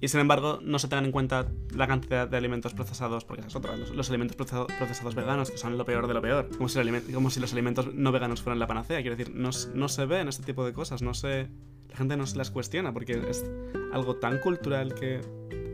Y 0.00 0.06
sin 0.06 0.20
embargo, 0.20 0.60
no 0.62 0.78
se 0.78 0.86
tengan 0.86 1.06
en 1.06 1.10
cuenta 1.12 1.48
la 1.74 1.88
cantidad 1.88 2.28
de 2.28 2.36
alimentos 2.36 2.72
procesados, 2.72 3.24
porque 3.24 3.40
esa 3.40 3.48
es 3.48 3.56
otra. 3.56 3.76
Los, 3.76 3.90
los 3.90 4.08
alimentos 4.10 4.36
procesa- 4.36 4.66
procesados 4.78 5.16
veganos, 5.16 5.50
que 5.50 5.58
son 5.58 5.76
lo 5.76 5.84
peor 5.84 6.06
de 6.06 6.14
lo 6.14 6.22
peor. 6.22 6.48
Como 6.56 6.68
si, 6.68 6.78
el 6.78 7.02
como 7.12 7.30
si 7.30 7.40
los 7.40 7.52
alimentos 7.52 7.92
no 7.94 8.12
veganos 8.12 8.40
fueran 8.40 8.60
la 8.60 8.68
panacea. 8.68 9.00
Quiero 9.02 9.16
decir, 9.16 9.34
no, 9.34 9.50
no 9.74 9.88
se 9.88 10.06
ven 10.06 10.28
este 10.28 10.44
tipo 10.44 10.64
de 10.64 10.72
cosas. 10.72 11.02
No 11.02 11.14
se, 11.14 11.48
la 11.90 11.96
gente 11.96 12.16
no 12.16 12.26
se 12.28 12.36
las 12.36 12.52
cuestiona, 12.52 12.92
porque 12.92 13.20
es 13.28 13.44
algo 13.92 14.14
tan 14.16 14.38
cultural 14.38 14.94
que 14.94 15.20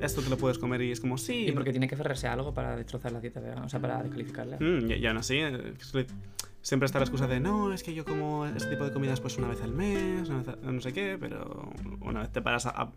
esto 0.04 0.22
te 0.22 0.30
lo 0.30 0.36
puedes 0.36 0.58
comer 0.58 0.82
y 0.82 0.90
es 0.92 1.00
como, 1.00 1.18
sí. 1.18 1.46
Y 1.48 1.52
porque 1.52 1.70
tiene 1.72 1.88
que 1.88 1.96
ferrarse 1.96 2.26
algo 2.28 2.52
para 2.54 2.76
destrozar 2.76 3.12
la 3.12 3.20
dieta 3.20 3.40
vegana, 3.40 3.64
o 3.64 3.68
sea, 3.68 3.80
para 3.80 4.02
descalificarla. 4.02 4.56
Mm, 4.60 4.90
y, 4.90 4.94
y 4.94 5.06
aún 5.06 5.16
así, 5.18 5.38
eh, 5.38 5.74
siempre 6.62 6.86
está 6.86 6.98
la 6.98 7.04
excusa 7.04 7.26
de 7.26 7.40
no, 7.40 7.72
es 7.72 7.82
que 7.82 7.92
yo 7.94 8.04
como 8.04 8.46
este 8.46 8.70
tipo 8.70 8.84
de 8.84 8.92
comidas 8.92 9.20
pues 9.20 9.36
una 9.36 9.48
vez 9.48 9.60
al 9.62 9.72
mes, 9.72 10.28
una 10.28 10.38
vez 10.38 10.48
a- 10.48 10.56
no 10.72 10.80
sé 10.80 10.92
qué, 10.92 11.16
pero 11.20 11.70
una 12.00 12.20
vez 12.20 12.30
te 12.32 12.40
paras 12.40 12.66
a, 12.66 12.70
a- 12.70 12.92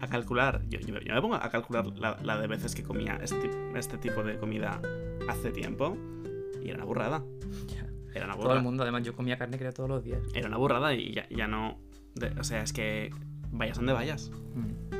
a 0.00 0.06
calcular, 0.08 0.62
yo, 0.68 0.78
yo- 0.80 1.00
yo 1.00 1.14
me 1.14 1.20
pongo 1.20 1.36
a 1.36 1.48
calcular 1.50 1.86
la, 1.96 2.18
la 2.22 2.38
de 2.38 2.46
veces 2.46 2.74
que 2.74 2.82
comía 2.82 3.18
este, 3.22 3.50
este 3.74 3.96
tipo 3.98 4.22
de 4.22 4.36
comida 4.38 4.80
hace 5.28 5.50
tiempo 5.50 5.96
y 6.62 6.68
era 6.68 6.76
una 6.76 6.84
burrada. 6.84 7.22
Era 8.14 8.24
una 8.24 8.34
Todo 8.34 8.42
burrada. 8.42 8.58
el 8.58 8.64
mundo, 8.64 8.82
además, 8.82 9.02
yo 9.04 9.14
comía 9.14 9.36
carne 9.38 9.58
creo 9.58 9.72
todos 9.72 9.88
los 9.88 10.02
días. 10.04 10.20
Era 10.34 10.48
una 10.48 10.56
burrada 10.56 10.92
y 10.94 11.12
ya, 11.14 11.26
ya 11.30 11.46
no... 11.46 11.78
de- 12.14 12.32
o 12.38 12.44
sea, 12.44 12.62
es 12.62 12.72
que 12.72 13.10
vayas 13.52 13.76
donde 13.76 13.92
vayas. 13.92 14.30
Mm. 14.54 14.97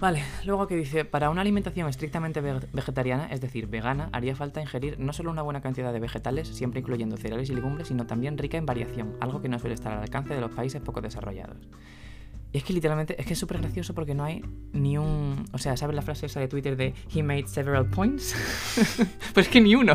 Vale, 0.00 0.22
luego 0.44 0.68
que 0.68 0.76
dice, 0.76 1.04
para 1.04 1.28
una 1.28 1.40
alimentación 1.40 1.88
estrictamente 1.88 2.40
ve- 2.40 2.60
vegetariana, 2.72 3.26
es 3.32 3.40
decir, 3.40 3.66
vegana, 3.66 4.08
haría 4.12 4.36
falta 4.36 4.60
ingerir 4.60 4.98
no 5.00 5.12
solo 5.12 5.30
una 5.32 5.42
buena 5.42 5.60
cantidad 5.60 5.92
de 5.92 5.98
vegetales, 5.98 6.46
siempre 6.48 6.80
incluyendo 6.80 7.16
cereales 7.16 7.50
y 7.50 7.54
legumbres, 7.54 7.88
sino 7.88 8.06
también 8.06 8.38
rica 8.38 8.56
en 8.58 8.66
variación, 8.66 9.16
algo 9.20 9.40
que 9.42 9.48
no 9.48 9.58
suele 9.58 9.74
estar 9.74 9.92
al 9.92 10.02
alcance 10.02 10.34
de 10.34 10.40
los 10.40 10.52
países 10.52 10.80
poco 10.82 11.00
desarrollados. 11.00 11.56
Y 12.52 12.58
es 12.58 12.64
que 12.64 12.72
literalmente, 12.72 13.14
es 13.20 13.26
que 13.26 13.34
es 13.34 13.38
súper 13.38 13.58
gracioso 13.58 13.94
porque 13.94 14.14
no 14.14 14.24
hay 14.24 14.42
ni 14.72 14.96
un... 14.96 15.44
O 15.52 15.58
sea, 15.58 15.76
¿sabes 15.76 15.94
la 15.94 16.00
frase 16.02 16.26
esa 16.26 16.40
de 16.40 16.48
Twitter 16.48 16.76
de 16.76 16.94
He 17.14 17.22
made 17.22 17.46
several 17.46 17.86
points? 17.90 18.34
pues 19.34 19.46
es 19.46 19.48
que 19.52 19.60
ni 19.60 19.74
uno. 19.74 19.92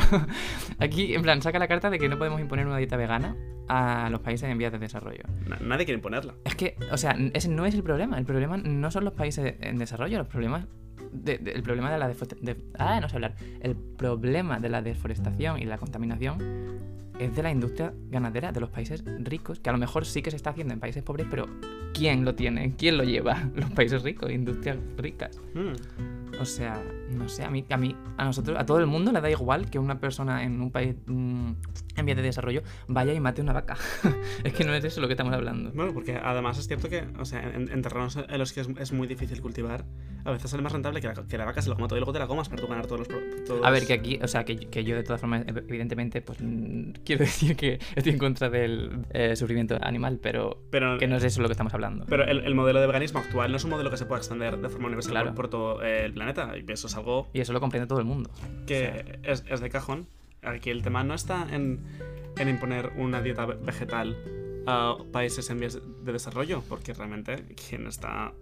Aquí, 0.79 1.15
en 1.15 1.24
plan, 1.24 1.41
saca 1.41 1.57
la 1.60 1.67
carta 1.67 1.89
de 1.89 1.98
que 1.98 2.07
no 2.10 2.17
podemos 2.17 2.39
imponer 2.39 2.67
una 2.67 2.77
dieta 2.77 2.95
vegana 2.95 3.36
a 3.67 4.10
los 4.12 4.19
países 4.22 4.50
en 4.50 4.57
vías 4.60 4.72
de 4.72 4.77
desarrollo. 4.77 5.24
Na- 5.48 5.57
nadie 5.62 5.86
quiere 5.86 5.98
imponerla. 5.98 6.36
Es 6.43 6.55
que, 6.55 6.75
o 6.91 6.98
sea, 6.98 7.17
ese 7.33 7.50
no 7.50 7.65
es 7.65 7.74
el 7.74 7.81
problema. 7.83 8.19
El 8.19 8.25
problema 8.25 8.57
no 8.57 8.91
son 8.91 9.03
los 9.05 9.13
países 9.13 9.55
en 9.60 9.77
desarrollo, 9.79 10.17
los 10.19 10.27
problemas. 10.27 10.65
de- 11.12 11.38
de- 11.38 11.51
el 11.51 11.62
problema 11.63 11.91
de 11.91 11.98
la 12.00 12.07
de- 12.07 12.57
ah, 12.79 13.00
no 13.00 13.07
sé 13.10 13.15
hablar. 13.17 13.36
El 13.62 13.75
problema 13.75 14.60
de 14.60 14.69
la 14.69 14.81
deforestación 14.81 15.60
y 15.60 15.65
la 15.65 15.77
contaminación 15.77 16.38
es 17.25 17.36
de 17.36 17.44
la 17.44 17.51
industria 17.51 17.94
ganadera 18.10 18.51
de 18.51 18.60
los 18.60 18.70
países 18.70 19.03
ricos, 19.20 19.60
que 19.60 19.70
a 19.70 19.74
lo 19.74 19.80
mejor 19.80 20.06
sí 20.06 20.22
que 20.22 20.32
se 20.32 20.38
está 20.38 20.51
haciendo 20.51 20.74
en 20.74 20.80
países 20.80 21.03
pobres, 21.03 21.27
pero 21.30 21.48
¿quién 21.94 22.25
lo 22.25 22.36
tiene? 22.36 22.75
¿Quién 22.77 22.98
lo 22.98 23.03
lleva? 23.03 23.50
Los 23.56 23.70
países 23.72 24.01
ricos, 24.03 24.32
industrias 24.32 24.77
ricas. 24.98 25.39
Mm. 25.53 26.23
O 26.40 26.46
sea, 26.46 26.82
no 27.12 27.30
sé, 27.30 27.44
a 27.44 27.50
mí, 27.50 27.63
a 27.70 27.78
mí, 27.78 27.96
a 28.18 28.25
nosotros, 28.25 28.58
a 28.60 28.66
todo 28.66 28.80
el 28.80 28.88
mundo 28.88 29.12
le 29.12 29.22
da 29.22 29.30
igual 29.30 29.70
que 29.70 29.80
una 29.80 30.00
persona 30.00 30.44
en 30.44 30.62
un 30.62 30.72
país 30.72 30.96
mm, 31.06 31.52
en 31.96 32.06
vías 32.06 32.18
de 32.18 32.24
desarrollo 32.24 32.63
vaya 32.88 33.13
y 33.13 33.20
mate 33.20 33.42
una 33.42 33.54
vaca. 33.54 33.78
es 34.44 34.52
que 34.54 34.63
no 34.66 34.74
es 34.74 34.84
eso 34.84 35.00
lo 35.00 35.08
que 35.08 35.13
estamos 35.13 35.34
hablando. 35.34 35.72
Bueno, 35.74 35.94
porque 35.94 36.16
además 36.22 36.58
es 36.58 36.68
cierto 36.68 36.90
que, 36.90 37.08
o 37.20 37.25
sea, 37.25 37.42
en, 37.44 37.70
en 37.72 37.82
terrenos 37.82 38.18
en 38.18 38.40
los 38.40 38.52
que 38.52 38.62
es, 38.62 38.70
es 38.80 38.92
muy 38.92 39.08
difícil 39.08 39.42
cultivar, 39.42 39.86
a 40.25 40.32
veces 40.32 40.50
sale 40.50 40.63
más 40.63 40.72
rentable 40.74 41.02
que 41.02 41.08
la, 41.08 41.13
que 41.13 41.38
la 41.38 41.46
vaca 41.46 41.62
se 41.62 41.70
lo 41.70 41.75
coma 41.75 41.88
todo 41.88 41.98
y 41.98 42.00
luego 42.02 42.13
te 42.13 42.20
la 42.20 42.28
comas 42.28 42.50
para 42.50 42.62
tú 42.62 42.68
ganar 42.68 42.88
todos 42.88 43.00
los... 43.08 43.08
todos- 43.46 43.66
A 43.66 43.70
ver, 43.70 43.86
que 43.86 43.94
aquí, 43.94 44.20
o 44.22 44.28
sea, 44.28 44.44
que, 44.44 44.56
que 44.58 44.84
yo 44.84 44.96
de 44.96 45.04
todas 45.04 45.22
formas, 45.22 45.46
ev- 45.46 45.66
evidentemente, 45.68 46.22
pues 46.22 46.40
mm, 46.42 46.92
quiero 47.06 47.20
decir 47.25 47.56
que 47.56 47.80
estoy 47.96 48.13
en 48.13 48.20
contra 48.20 48.50
del 48.50 49.06
eh, 49.12 49.36
sufrimiento 49.36 49.78
animal, 49.82 50.20
pero 50.22 50.63
Pero, 50.72 50.98
que 50.98 51.08
no 51.08 51.18
es 51.18 51.24
eso 51.24 51.42
lo 51.42 51.48
que 51.48 51.54
estamos 51.54 51.74
hablando. 51.74 52.06
pero 52.10 52.24
el, 52.24 52.40
el 52.40 52.56
modelo 52.56 52.80
de 52.82 52.88
veganismo 52.88 53.20
actual 53.20 53.52
no 53.52 53.58
es 53.58 53.63
un 53.63 53.70
modelo 53.70 53.90
que 53.92 53.98
se 53.98 54.06
pueda 54.06 54.20
extender 54.20 54.58
de 54.58 54.70
forma 54.70 54.88
universal 54.88 55.12
Claro. 55.12 55.28
por, 55.30 55.36
por 55.36 55.48
todo 55.50 55.82
el 55.84 56.13
planeta. 56.13 56.23
Y 56.68 56.72
eso 56.72 56.88
es 56.88 56.96
algo 56.96 57.27
Y 57.34 57.42
eso 57.42 57.53
lo 57.53 57.60
comprende 57.60 57.88
todo 57.88 58.00
el 58.00 58.06
mundo. 58.06 58.30
que 58.68 59.20
es, 59.24 59.44
es 59.48 59.60
de 59.62 59.70
cajón. 59.70 60.08
Aquí 60.42 60.70
el 60.70 60.82
tema 60.84 61.03
no 61.03 61.13
está 61.13 61.48
en, 61.53 61.84
en 62.38 62.50
imponer 62.50 62.92
una 62.98 63.22
dieta 63.22 63.46
ve- 63.46 63.56
vegetal 63.56 64.18
a 64.68 64.96
países 65.12 65.50
en 65.50 65.60
vías 65.60 65.80
de 66.03 66.12
desarrollo, 66.12 66.63
porque 66.68 66.94
realmente 66.94 67.46
quien 67.68 67.88
está 67.88 68.34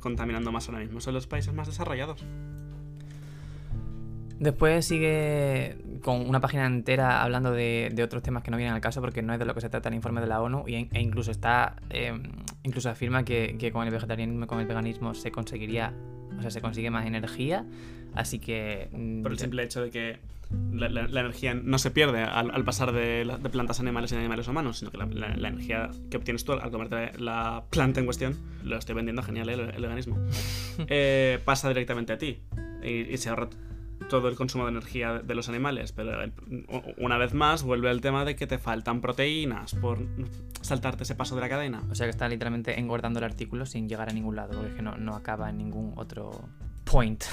contaminando 0.00 0.50
más 0.52 0.68
ahora 0.68 0.80
mismo 0.80 1.00
son 1.00 1.14
los 1.14 1.26
países 1.26 1.52
más 1.52 1.66
desarrollados. 1.66 2.24
Después 4.38 4.84
sigue 4.84 5.76
con 6.02 6.28
una 6.28 6.40
página 6.40 6.66
entera 6.66 7.22
hablando 7.22 7.52
de, 7.52 7.90
de 7.94 8.02
otros 8.02 8.22
temas 8.22 8.42
que 8.42 8.50
no 8.50 8.56
vienen 8.58 8.74
al 8.74 8.80
caso 8.82 9.00
porque 9.00 9.22
no 9.22 9.32
es 9.32 9.38
de 9.38 9.46
lo 9.46 9.54
que 9.54 9.62
se 9.62 9.70
trata 9.70 9.88
el 9.88 9.94
informe 9.94 10.20
de 10.20 10.26
la 10.26 10.42
ONU 10.42 10.64
y, 10.66 10.74
e 10.74 11.00
incluso 11.00 11.30
está 11.30 11.76
eh, 11.90 12.12
incluso 12.62 12.90
afirma 12.90 13.24
que, 13.24 13.56
que 13.58 13.72
con 13.72 13.86
el 13.86 13.92
vegetarianismo 13.92 14.44
y 14.44 14.46
con 14.46 14.60
el 14.60 14.66
veganismo 14.66 15.14
se 15.14 15.30
conseguiría 15.30 15.94
o 16.38 16.42
sea 16.42 16.50
se 16.50 16.60
consigue 16.60 16.90
más 16.90 17.06
energía 17.06 17.64
así 18.14 18.38
que 18.38 18.88
mm, 18.92 19.22
Por 19.22 19.32
el 19.32 19.38
simple 19.38 19.62
hecho 19.62 19.80
de 19.80 19.90
que 19.90 20.18
la, 20.70 20.88
la- 20.90 21.08
la 21.08 21.20
energía 21.20 21.54
no 21.54 21.78
se 21.78 21.90
pierde 21.90 22.22
al, 22.22 22.50
al 22.50 22.62
pasar 22.62 22.92
de, 22.92 23.24
de 23.42 23.48
plantas 23.50 23.80
animales 23.80 24.12
y 24.12 24.16
animales 24.16 24.46
humanos, 24.46 24.78
sino 24.78 24.90
que 24.92 24.98
la, 24.98 25.06
la- 25.06 25.34
la 25.36 25.48
energía 25.48 25.90
que 26.10 26.18
obtienes 26.18 26.44
tú 26.44 26.52
al 26.52 26.70
comerte 26.70 27.18
la 27.18 27.64
planta 27.70 27.98
en 28.00 28.06
cuestión, 28.06 28.36
lo 28.62 28.76
estoy 28.76 28.94
vendiendo 28.94 29.22
genial, 29.22 29.48
¿eh? 29.48 29.54
el, 29.54 29.60
el 29.60 29.82
veganismo, 29.82 30.18
eh, 30.88 31.40
pasa 31.44 31.68
directamente 31.68 32.12
a 32.12 32.18
ti 32.18 32.42
y, 32.84 32.88
y 33.12 33.16
se 33.16 33.28
ahorra 33.30 33.48
todo 34.08 34.28
el 34.28 34.36
consumo 34.36 34.64
de 34.64 34.70
energía 34.70 35.14
de 35.20 35.34
los 35.34 35.48
animales, 35.48 35.92
pero 35.92 36.22
el- 36.22 36.32
una 36.98 37.18
vez 37.18 37.34
más 37.34 37.62
vuelve 37.62 37.90
el 37.90 38.00
tema 38.00 38.24
de 38.24 38.36
que 38.36 38.46
te 38.46 38.58
faltan 38.58 39.00
proteínas 39.00 39.74
por 39.74 39.98
saltarte 40.60 41.02
ese 41.02 41.14
paso 41.14 41.34
de 41.34 41.40
la 41.40 41.48
cadena. 41.48 41.82
o 41.90 41.94
sea 41.94 42.06
que 42.06 42.10
está 42.10 42.28
literalmente 42.28 42.78
engordando 42.78 43.18
el 43.18 43.24
artículo 43.24 43.66
sin 43.66 43.88
llegar 43.88 44.08
a 44.08 44.12
ningún 44.12 44.36
lado 44.36 44.52
porque 44.54 44.68
es 44.70 44.74
que 44.74 44.82
no, 44.82 44.96
no 44.96 45.14
acaba 45.16 45.50
en 45.50 45.58
ningún 45.58 45.92
otro 45.96 46.48
point 46.84 47.24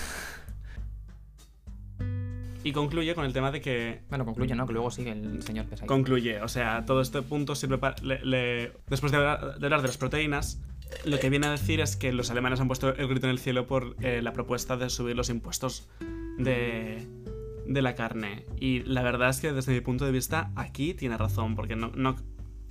Y 2.63 2.71
concluye 2.71 3.13
con 3.13 3.25
el 3.25 3.33
tema 3.33 3.51
de 3.51 3.59
que 3.61 4.01
bueno 4.09 4.23
concluye 4.25 4.55
no 4.55 4.65
que 4.65 4.73
luego 4.73 4.89
sigue 4.89 5.11
el 5.11 5.41
señor 5.43 5.65
ahí. 5.81 5.85
concluye. 5.87 6.41
O 6.41 6.47
sea, 6.47 6.85
todo 6.85 7.01
este 7.01 7.21
punto 7.21 7.55
sirve 7.55 7.77
para. 7.77 7.95
le- 8.01 8.23
le- 8.23 8.71
después 8.87 9.11
de 9.11 9.17
hablar, 9.17 9.59
de 9.59 9.65
hablar 9.65 9.81
de 9.81 9.87
las 9.87 9.97
proteínas, 9.97 10.61
lo 11.05 11.19
que 11.19 11.29
viene 11.29 11.47
a 11.47 11.51
decir 11.51 11.81
es 11.81 11.97
que 11.97 12.13
los 12.13 12.31
alemanes 12.31 12.61
han 12.61 12.67
puesto 12.67 12.95
el 12.95 13.07
grito 13.07 13.27
en 13.27 13.31
el 13.31 13.39
cielo 13.39 13.67
por 13.67 13.95
eh, 14.01 14.21
la 14.21 14.31
propuesta 14.31 14.77
de 14.77 14.89
subir 14.89 15.15
los 15.17 15.29
impuestos 15.29 15.89
de, 16.37 17.07
de 17.65 17.81
la 17.81 17.95
carne. 17.95 18.45
Y 18.59 18.81
la 18.83 19.03
verdad 19.03 19.29
es 19.29 19.39
que 19.39 19.51
desde 19.51 19.73
mi 19.73 19.81
punto 19.81 20.05
de 20.05 20.11
vista, 20.11 20.51
aquí 20.55 20.93
tiene 20.93 21.17
razón, 21.17 21.55
porque 21.55 21.75
no. 21.75 21.91
no 21.95 22.15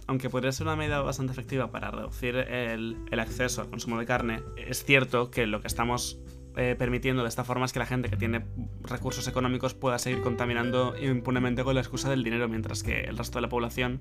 aunque 0.09 0.29
podría 0.29 0.51
ser 0.51 0.67
una 0.67 0.75
medida 0.75 1.01
bastante 1.01 1.33
efectiva 1.33 1.71
para 1.71 1.93
reducir 1.93 2.35
el, 2.35 2.97
el 3.11 3.21
acceso 3.21 3.61
al 3.63 3.71
consumo 3.71 4.01
de 4.01 4.05
carne, 4.05 4.41
es 4.57 4.85
cierto 4.85 5.31
que 5.31 5.47
lo 5.47 5.61
que 5.61 5.69
estamos 5.69 6.19
eh, 6.55 6.77
permitiendo 6.79 7.23
de 7.23 7.31
esta 7.31 7.45
forma 7.45 7.65
es 7.65 7.73
que 7.73 7.79
la 7.79 7.87
gente 7.87 8.11
que 8.11 8.17
tiene 8.17 8.45
recursos 8.83 9.27
económicos 9.27 9.73
pueda 9.73 9.99
seguir 9.99 10.21
contaminando 10.21 10.95
impunemente 11.01 11.65
con 11.65 11.75
la 11.75 11.81
excusa 11.81 12.11
del 12.11 12.23
dinero, 12.23 12.47
mientras 12.47 12.83
que 12.83 13.03
el 13.03 13.17
resto 13.17 13.39
de 13.39 13.43
la 13.43 13.49
población 13.49 14.01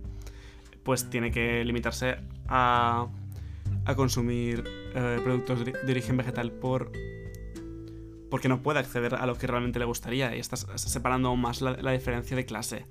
pues 0.84 1.10
tiene 1.10 1.32
que 1.32 1.64
limitarse 1.64 2.18
a, 2.50 3.08
a 3.86 3.96
consumir 3.96 4.66
eh, 4.94 5.20
productos 5.24 5.64
de, 5.64 5.74
origen 5.90 6.18
vegetal 6.18 6.52
por 6.52 6.92
porque 8.32 8.48
no 8.50 8.62
puede 8.64 8.80
acceder 8.80 9.14
a 9.14 9.26
lo 9.28 9.36
que 9.38 9.46
realmente 9.46 9.78
le 9.78 9.86
gustaría 9.86 10.36
y 10.36 10.40
estás 10.40 10.66
separando 10.76 11.30
aún 11.30 11.42
más 11.42 11.62
la, 11.62 11.74
la 11.74 11.92
diferencia 11.92 12.36
de 12.36 12.46
clase. 12.46 12.86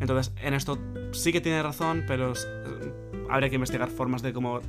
Entonces, 0.00 0.34
en 0.42 0.54
esto 0.54 0.76
sí 1.12 1.30
que 1.30 1.40
tiene 1.40 1.62
razón, 1.62 2.02
pero 2.08 2.32
es- 2.32 2.48
habría 3.30 3.48
que 3.50 3.54
investigar 3.54 3.88
formas 3.88 4.22
de 4.22 4.32
cómo 4.32 4.60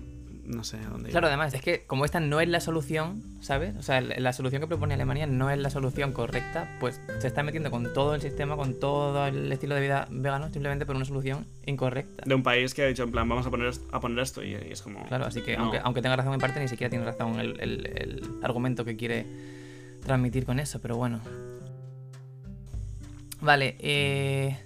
no 0.46 0.64
sé 0.64 0.78
dónde 0.80 1.10
ir. 1.10 1.12
Claro, 1.12 1.28
además, 1.28 1.54
es 1.54 1.62
que 1.62 1.84
como 1.86 2.06
esta 2.06 2.20
no 2.20 2.40
es 2.42 2.48
la 2.50 2.60
solución, 2.60 3.22
¿sabes? 3.40 3.76
O 3.78 3.84
sea, 3.84 4.02
la 4.02 4.34
solución 4.34 4.60
que 4.62 4.68
propone 4.68 4.96
Alemania 4.96 5.28
no 5.28 5.52
es 5.52 5.60
la 5.60 5.70
solución 5.70 6.12
correcta, 6.12 6.68
pues 6.80 7.00
se 7.20 7.28
está 7.28 7.44
metiendo 7.44 7.70
con 7.70 7.94
todo 7.94 8.16
el 8.16 8.22
sistema, 8.22 8.56
con 8.56 8.80
todo 8.80 9.28
el 9.28 9.52
estilo 9.52 9.76
de 9.76 9.82
vida 9.82 10.08
vegano, 10.10 10.50
simplemente 10.52 10.88
por 10.88 10.96
una 10.96 11.06
solución 11.06 11.46
incorrecta. 11.68 12.24
de 12.26 12.34
un 12.34 12.42
país 12.42 12.74
que 12.74 12.82
ha 12.84 12.88
dicho 12.88 13.04
en 13.04 13.12
plan 13.12 13.30
vamos 13.30 13.46
a 13.46 13.52
poner 13.52 13.72
a 13.92 14.00
poner 14.00 14.20
esto 14.20 14.44
y, 14.44 14.50
y 14.54 14.72
es 14.72 14.82
como 14.82 15.06
Claro, 15.06 15.26
así 15.26 15.42
que 15.44 15.56
no. 15.56 15.64
aunque, 15.66 15.80
aunque 15.84 16.02
tenga 16.02 16.16
razón 16.16 16.34
en 16.34 16.40
parte, 16.40 16.60
ni 16.60 16.68
siquiera 16.68 16.90
tiene 16.90 17.06
razón 17.06 17.40
el, 17.40 17.60
el- 17.62 17.86
el 17.96 18.22
argumento 18.42 18.84
que 18.84 18.98
quiere 18.98 19.28
transmitir 20.01 20.46
con 20.46 20.60
eso, 20.60 20.79
pero 20.82 20.98
bueno. 20.98 21.20
Vale, 23.41 23.75
eh, 23.79 24.58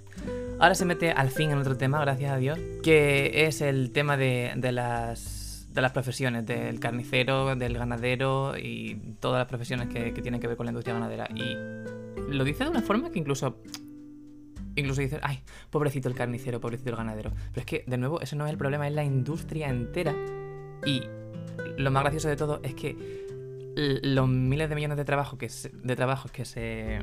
ahora 0.60 0.76
se 0.76 0.86
mete 0.86 1.12
al 1.12 1.30
fin 1.30 1.52
en 1.52 1.60
otro 1.60 1.78
tema, 1.78 2.00
gracias 2.02 2.32
a 2.32 2.38
Dios, 2.38 2.60
que 2.82 3.46
es 3.46 3.62
el 3.62 3.92
tema 3.92 4.18
de, 4.18 4.54
de 4.56 4.72
las, 4.72 5.68
de 5.74 5.82
las 5.82 5.92
profesiones, 5.92 6.46
del 6.46 6.80
carnicero, 6.80 7.56
del 7.56 7.78
ganadero 7.78 8.58
y 8.58 9.16
todas 9.20 9.40
las 9.40 9.48
profesiones 9.48 9.90
que, 9.90 10.12
tienen 10.22 10.40
que 10.40 10.48
ver 10.48 10.58
con 10.58 10.66
la 10.66 10.72
industria 10.72 10.94
ganadera. 10.94 11.28
Y 11.36 11.56
lo 12.32 12.44
dice 12.44 12.64
de 12.64 12.70
una 12.70 12.82
forma 12.82 13.12
que 13.12 13.20
incluso... 13.20 13.60
Incluso 14.76 15.02
dice, 15.02 15.20
ay, 15.22 15.40
pobrecito 15.70 16.10
el 16.10 16.16
carnicero, 16.16 16.60
pobrecito 16.60 16.90
el 16.90 16.96
ganadero. 16.96 17.32
Pero 17.52 17.60
es 17.60 17.66
que, 17.66 17.84
de 17.86 17.98
nuevo, 17.98 18.22
eso 18.22 18.36
no 18.36 18.48
es 18.48 18.52
el 18.52 18.58
problema, 18.58 18.88
es 18.88 18.94
la 18.94 19.04
industria 19.04 19.70
entera. 19.70 20.16
Y 20.84 21.04
lo 21.78 21.92
más 21.92 22.02
gracioso 22.02 22.28
de 22.28 22.36
todo 22.36 22.60
es 22.64 22.74
que 22.74 22.98
los 23.76 24.28
miles 24.28 24.70
de 24.70 24.76
millones 24.76 24.98
de 24.98 25.06
trabajos 25.06 25.40
que 25.40 25.50
se- 25.50 25.70
de 25.70 25.96
trabajos 25.96 26.32
que 26.32 26.46
se 26.46 27.00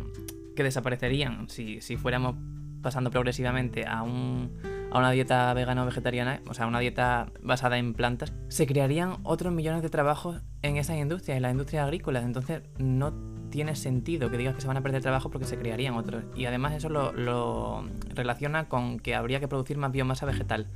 que 0.56 0.62
desaparecerían 0.62 1.48
si, 1.48 1.80
si 1.80 1.96
fuéramos 1.96 2.36
pasando 2.82 3.10
progresivamente 3.10 3.86
a 3.86 4.02
un 4.02 4.50
a 4.92 4.98
una 4.98 5.12
dieta 5.12 5.54
vegana 5.54 5.84
o 5.84 5.86
vegetariana, 5.86 6.40
o 6.48 6.54
sea, 6.54 6.66
una 6.66 6.80
dieta 6.80 7.30
basada 7.42 7.78
en 7.78 7.94
plantas, 7.94 8.32
se 8.48 8.66
crearían 8.66 9.18
otros 9.22 9.52
millones 9.52 9.82
de 9.82 9.88
trabajos 9.88 10.42
en 10.62 10.78
esas 10.78 10.96
industrias, 10.96 11.36
en 11.36 11.42
las 11.42 11.52
industrias 11.52 11.84
agrícolas. 11.84 12.24
Entonces, 12.24 12.62
no 12.78 13.12
tiene 13.50 13.76
sentido 13.76 14.30
que 14.30 14.36
digas 14.38 14.54
que 14.54 14.60
se 14.60 14.68
van 14.68 14.76
a 14.76 14.80
perder 14.82 15.02
trabajo 15.02 15.30
porque 15.30 15.46
se 15.46 15.58
crearían 15.58 15.94
otros. 15.94 16.24
Y 16.36 16.44
además 16.46 16.72
eso 16.74 16.88
lo, 16.88 17.84
relaciona 18.14 18.68
con 18.68 18.98
que 18.98 19.14
habría 19.14 19.40
que 19.40 19.48
producir 19.48 19.76
más 19.76 19.92
biomasa 19.92 20.24
vegetal, 20.26 20.66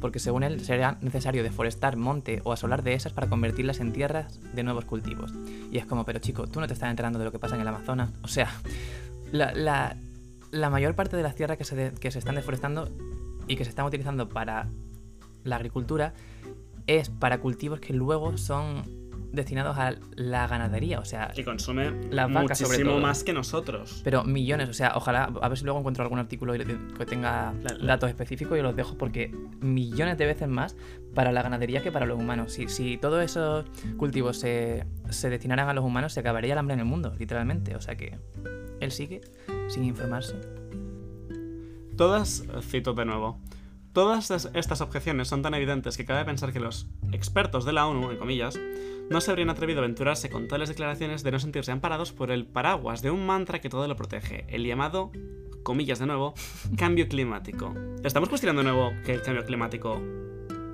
porque 0.00 0.18
según 0.18 0.42
él 0.42 0.60
sería 0.64 0.98
necesario 1.00 1.42
deforestar 1.42 1.96
monte 1.96 2.40
o 2.44 2.52
asolar 2.52 2.82
dehesas 2.82 3.12
para 3.12 3.26
convertirlas 3.28 3.80
en 3.80 3.92
tierras 3.92 4.38
de 4.54 4.62
nuevos 4.62 4.84
cultivos. 4.84 5.32
Y 5.72 5.78
es 5.78 5.86
como, 5.86 6.04
pero 6.04 6.18
chico, 6.18 6.46
tú 6.46 6.60
no 6.60 6.66
te 6.66 6.74
estás 6.74 6.90
enterando 6.90 7.18
de 7.18 7.24
lo 7.24 7.32
que 7.32 7.38
pasa 7.38 7.54
en 7.56 7.62
el 7.62 7.68
Amazonas. 7.68 8.10
O 8.22 8.28
sea, 8.28 8.48
la, 9.32 9.52
la- 9.52 9.96
la 10.50 10.70
mayor 10.70 10.94
parte 10.94 11.16
de 11.16 11.22
las 11.22 11.34
tierras 11.34 11.58
que 11.58 11.64
se, 11.64 11.76
de- 11.76 11.92
que 11.92 12.10
se 12.10 12.18
están 12.18 12.34
deforestando 12.34 12.88
y 13.48 13.56
que 13.56 13.64
se 13.64 13.70
están 13.70 13.84
utilizando 13.86 14.28
para 14.28 14.68
la 15.44 15.56
agricultura 15.56 16.14
es 16.86 17.10
para 17.10 17.38
cultivos 17.38 17.80
que 17.80 17.92
luego 17.92 18.38
son 18.38 18.82
destinados 19.32 19.76
a 19.78 19.94
la 20.16 20.46
ganadería. 20.46 21.00
O 21.00 21.04
sea, 21.04 21.32
que 21.34 21.44
consume 21.44 21.90
Las 22.10 22.32
vacas, 22.32 22.58
sobre 22.58 22.70
muchísimo 22.70 22.90
todo. 22.92 23.00
más 23.00 23.24
que 23.24 23.32
nosotros. 23.32 24.00
pero 24.04 24.24
millones, 24.24 24.68
o 24.68 24.72
sea, 24.72 24.92
ojalá, 24.96 25.24
a 25.40 25.48
ver 25.48 25.58
si 25.58 25.64
luego 25.64 25.78
encuentro 25.78 26.02
algún 26.02 26.18
artículo 26.18 26.52
que 26.52 27.06
tenga 27.06 27.54
datos 27.82 28.08
específicos 28.08 28.58
y 28.58 28.62
los 28.62 28.74
dejo 28.74 28.96
porque 28.96 29.34
millones 29.60 30.18
de 30.18 30.26
veces 30.26 30.48
más 30.48 30.76
para 31.14 31.32
la 31.32 31.42
ganadería 31.42 31.82
que 31.82 31.92
para 31.92 32.06
los 32.06 32.18
humanos. 32.18 32.52
Si, 32.52 32.68
si 32.68 32.96
todos 32.96 33.22
esos 33.22 33.64
cultivos 33.96 34.38
se, 34.38 34.86
se 35.10 35.30
destinaran 35.30 35.68
a 35.68 35.74
los 35.74 35.84
humanos, 35.84 36.12
se 36.12 36.20
acabaría 36.20 36.52
el 36.52 36.58
hambre 36.58 36.74
en 36.74 36.80
el 36.80 36.86
mundo, 36.86 37.14
literalmente. 37.18 37.76
O 37.76 37.80
sea 37.80 37.96
que 37.96 38.18
él 38.80 38.92
sigue 38.92 39.20
sin 39.68 39.84
informarse. 39.84 40.36
Todas, 41.96 42.44
cito 42.62 42.94
de 42.94 43.04
nuevo, 43.04 43.40
todas 43.98 44.30
es- 44.30 44.48
estas 44.54 44.80
objeciones 44.80 45.26
son 45.26 45.42
tan 45.42 45.54
evidentes 45.54 45.96
que 45.96 46.04
cabe 46.04 46.24
pensar 46.24 46.52
que 46.52 46.60
los 46.60 46.86
expertos 47.10 47.64
de 47.64 47.72
la 47.72 47.84
ONU, 47.88 48.12
en 48.12 48.16
comillas, 48.16 48.56
no 49.10 49.20
se 49.20 49.32
habrían 49.32 49.50
atrevido 49.50 49.80
a 49.80 49.82
aventurarse 49.82 50.30
con 50.30 50.46
tales 50.46 50.68
declaraciones 50.68 51.24
de 51.24 51.32
no 51.32 51.40
sentirse 51.40 51.72
amparados 51.72 52.12
por 52.12 52.30
el 52.30 52.46
paraguas 52.46 53.02
de 53.02 53.10
un 53.10 53.26
mantra 53.26 53.60
que 53.60 53.68
todo 53.68 53.88
lo 53.88 53.96
protege, 53.96 54.44
el 54.46 54.64
llamado, 54.64 55.10
comillas 55.64 55.98
de 55.98 56.06
nuevo, 56.06 56.34
cambio 56.76 57.08
climático. 57.08 57.74
¿Estamos 58.04 58.28
cuestionando 58.28 58.62
de 58.62 58.70
nuevo 58.70 58.92
que 59.04 59.14
el 59.14 59.22
cambio 59.22 59.44
climático 59.44 60.00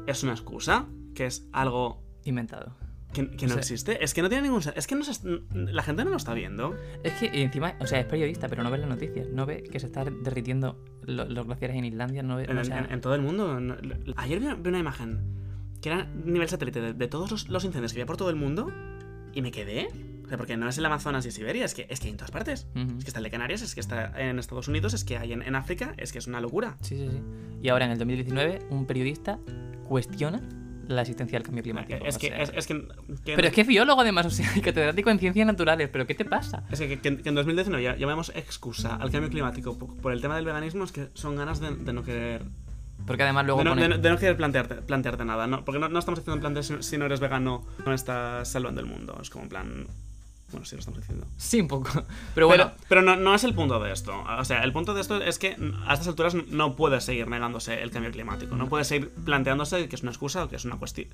es 0.06 0.22
una 0.22 0.32
excusa? 0.32 0.84
¿Que 1.14 1.24
es 1.24 1.48
algo 1.50 2.02
Inventado. 2.26 2.74
Que, 3.14 3.30
que 3.30 3.46
no 3.46 3.54
Sí. 3.54 3.58
existe? 3.60 4.04
Es 4.04 4.12
que 4.12 4.20
no 4.20 4.28
tiene 4.28 4.42
ningún 4.42 4.60
Es 4.76 4.86
que 4.86 4.94
no 4.94 5.02
se- 5.04 5.40
la 5.54 5.82
gente 5.82 6.04
no 6.04 6.10
lo 6.10 6.16
está 6.18 6.34
viendo. 6.34 6.76
Es 7.02 7.14
que 7.14 7.30
encima, 7.42 7.76
o 7.80 7.86
sea, 7.86 8.00
es 8.00 8.04
periodista, 8.06 8.48
pero 8.48 8.62
no 8.62 8.70
ve 8.70 8.76
las 8.76 8.88
noticias. 8.90 9.26
No 9.28 9.46
ve 9.46 9.62
que 9.62 9.80
se 9.80 9.86
están 9.86 10.22
derritiendo 10.22 10.84
lo- 11.06 11.24
los 11.24 11.46
glaciares 11.46 11.76
en 11.78 11.86
Islandia. 11.86 12.22
No 12.22 12.36
ve, 12.36 12.44
En, 12.44 12.58
o 12.58 12.64
sea, 12.64 12.80
en- 12.80 12.92
en 12.92 13.00
todo 13.00 13.14
el 13.14 13.22
mundo. 13.22 13.58
Ayer 14.16 14.38
vi 14.40 14.44
una, 14.46 14.54
vi 14.56 14.68
una 14.68 14.78
imagen 14.80 15.20
que 15.80 15.88
era 15.88 16.04
nivel 16.04 16.48
satélite 16.48 16.80
de, 16.80 16.92
de 16.92 17.08
todos 17.08 17.30
los, 17.30 17.48
los 17.48 17.64
incendios 17.64 17.92
que 17.92 17.98
había 18.00 18.06
por 18.06 18.16
todo 18.18 18.28
el 18.30 18.36
mundo 18.36 18.70
y 19.32 19.40
me 19.40 19.50
quedé. 19.50 19.88
O 19.88 20.26
Pero 20.26 20.38
porque 20.38 20.56
no 20.56 20.66
es 20.68 20.78
el 20.78 20.86
Amazonas 20.86 21.26
y 21.26 21.30
Siberia, 21.30 21.66
es 21.66 21.74
que, 21.74 21.86
es 21.90 22.00
que 22.00 22.06
hay 22.06 22.12
en 22.12 22.16
todas 22.16 22.30
partes. 22.30 22.66
Ujú. 22.74 22.96
Es 22.98 23.04
que 23.04 23.08
está 23.10 23.18
el 23.20 23.24
de 23.24 23.30
Canarias, 23.30 23.60
es 23.60 23.74
que 23.74 23.80
está 23.80 24.10
en 24.18 24.38
Estados 24.38 24.68
Unidos, 24.68 24.94
es 24.94 25.04
que 25.04 25.18
hay 25.18 25.34
en, 25.34 25.42
en 25.42 25.54
África, 25.54 25.92
es 25.98 26.12
que 26.12 26.18
es 26.18 26.26
una 26.26 26.40
locura. 26.40 26.78
Sí, 26.80 26.96
sí, 26.96 27.08
sí. 27.10 27.20
Y 27.62 27.68
ahora 27.68 27.84
en 27.84 27.90
el 27.90 27.98
2019 27.98 28.60
un 28.70 28.86
periodista 28.86 29.38
cuestiona 29.86 30.40
la 30.88 31.02
existencia 31.02 31.38
del 31.38 31.44
cambio 31.46 31.62
climático. 31.62 32.04
Es 32.04 32.16
o 32.16 32.18
que, 32.18 32.28
sea, 32.28 32.42
es, 32.42 32.52
es 32.54 32.66
que, 32.66 32.86
que- 33.24 33.34
Pero 33.36 33.48
es 33.48 33.54
que 33.54 33.60
es 33.62 33.66
biólogo 33.66 34.00
además, 34.00 34.26
o 34.26 34.30
sea, 34.30 34.50
y 34.56 34.60
catedrático 34.62 35.10
en 35.10 35.18
ciencias 35.18 35.46
naturales, 35.46 35.88
pero 35.92 36.06
¿qué 36.06 36.14
te 36.14 36.24
pasa? 36.24 36.64
Es 36.70 36.78
que, 36.80 36.98
que- 36.98 37.08
en 37.24 37.34
2019 37.34 37.82
ya 37.82 37.96
llamamos 37.96 38.30
excusa 38.34 38.96
al 38.96 39.10
cambio 39.10 39.30
climático 39.30 39.78
por, 39.78 39.96
por 39.96 40.12
el 40.12 40.20
tema 40.20 40.36
del 40.36 40.44
veganismo, 40.44 40.84
es 40.84 40.92
que 40.92 41.08
son 41.14 41.36
ganas 41.36 41.60
de, 41.60 41.74
de 41.74 41.92
no 41.92 42.02
querer. 42.02 42.42
Porque 43.06 43.22
además 43.24 43.44
luego 43.44 43.58
De 43.58 43.64
no, 43.64 43.70
pone... 43.72 43.82
de 43.82 43.88
no- 43.88 43.98
de 43.98 44.10
no 44.10 44.16
querer 44.18 44.36
plantearte, 44.36 44.76
plantearte 44.76 45.24
nada, 45.24 45.46
¿no? 45.46 45.64
Porque 45.64 45.78
no, 45.80 45.88
no 45.88 45.98
estamos 45.98 46.20
haciendo 46.20 46.34
en 46.36 46.40
plan 46.40 46.54
de 46.54 46.62
si, 46.62 46.82
si 46.82 46.96
no 46.96 47.04
eres 47.06 47.20
vegano, 47.20 47.66
no 47.84 47.92
estás 47.92 48.48
salvando 48.48 48.80
el 48.80 48.86
mundo. 48.86 49.18
Es 49.20 49.30
como 49.30 49.44
en 49.44 49.48
plan. 49.50 49.86
Bueno, 50.50 50.66
sí 50.66 50.76
lo 50.76 50.80
estamos 50.80 51.00
diciendo. 51.00 51.26
Sí, 51.36 51.60
un 51.60 51.68
poco. 51.68 51.90
Pero 52.34 52.46
bueno, 52.46 52.72
Pero, 52.74 52.86
pero 52.88 53.02
no, 53.02 53.16
no 53.16 53.34
es 53.34 53.44
el 53.44 53.54
punto 53.54 53.80
de 53.80 53.92
esto. 53.92 54.12
O 54.38 54.44
sea, 54.44 54.62
el 54.62 54.72
punto 54.72 54.94
de 54.94 55.00
esto 55.00 55.20
es 55.20 55.38
que 55.38 55.56
a 55.86 55.92
estas 55.92 56.08
alturas 56.08 56.34
no 56.34 56.76
puede 56.76 57.00
seguir 57.00 57.28
negándose 57.28 57.82
el 57.82 57.90
cambio 57.90 58.12
climático. 58.12 58.54
No 58.54 58.68
puede 58.68 58.84
seguir 58.84 59.10
planteándose 59.10 59.88
que 59.88 59.96
es 59.96 60.02
una 60.02 60.12
excusa 60.12 60.44
o 60.44 60.48
que 60.48 60.56
es 60.56 60.64
una 60.64 60.76
cuestión. 60.76 61.08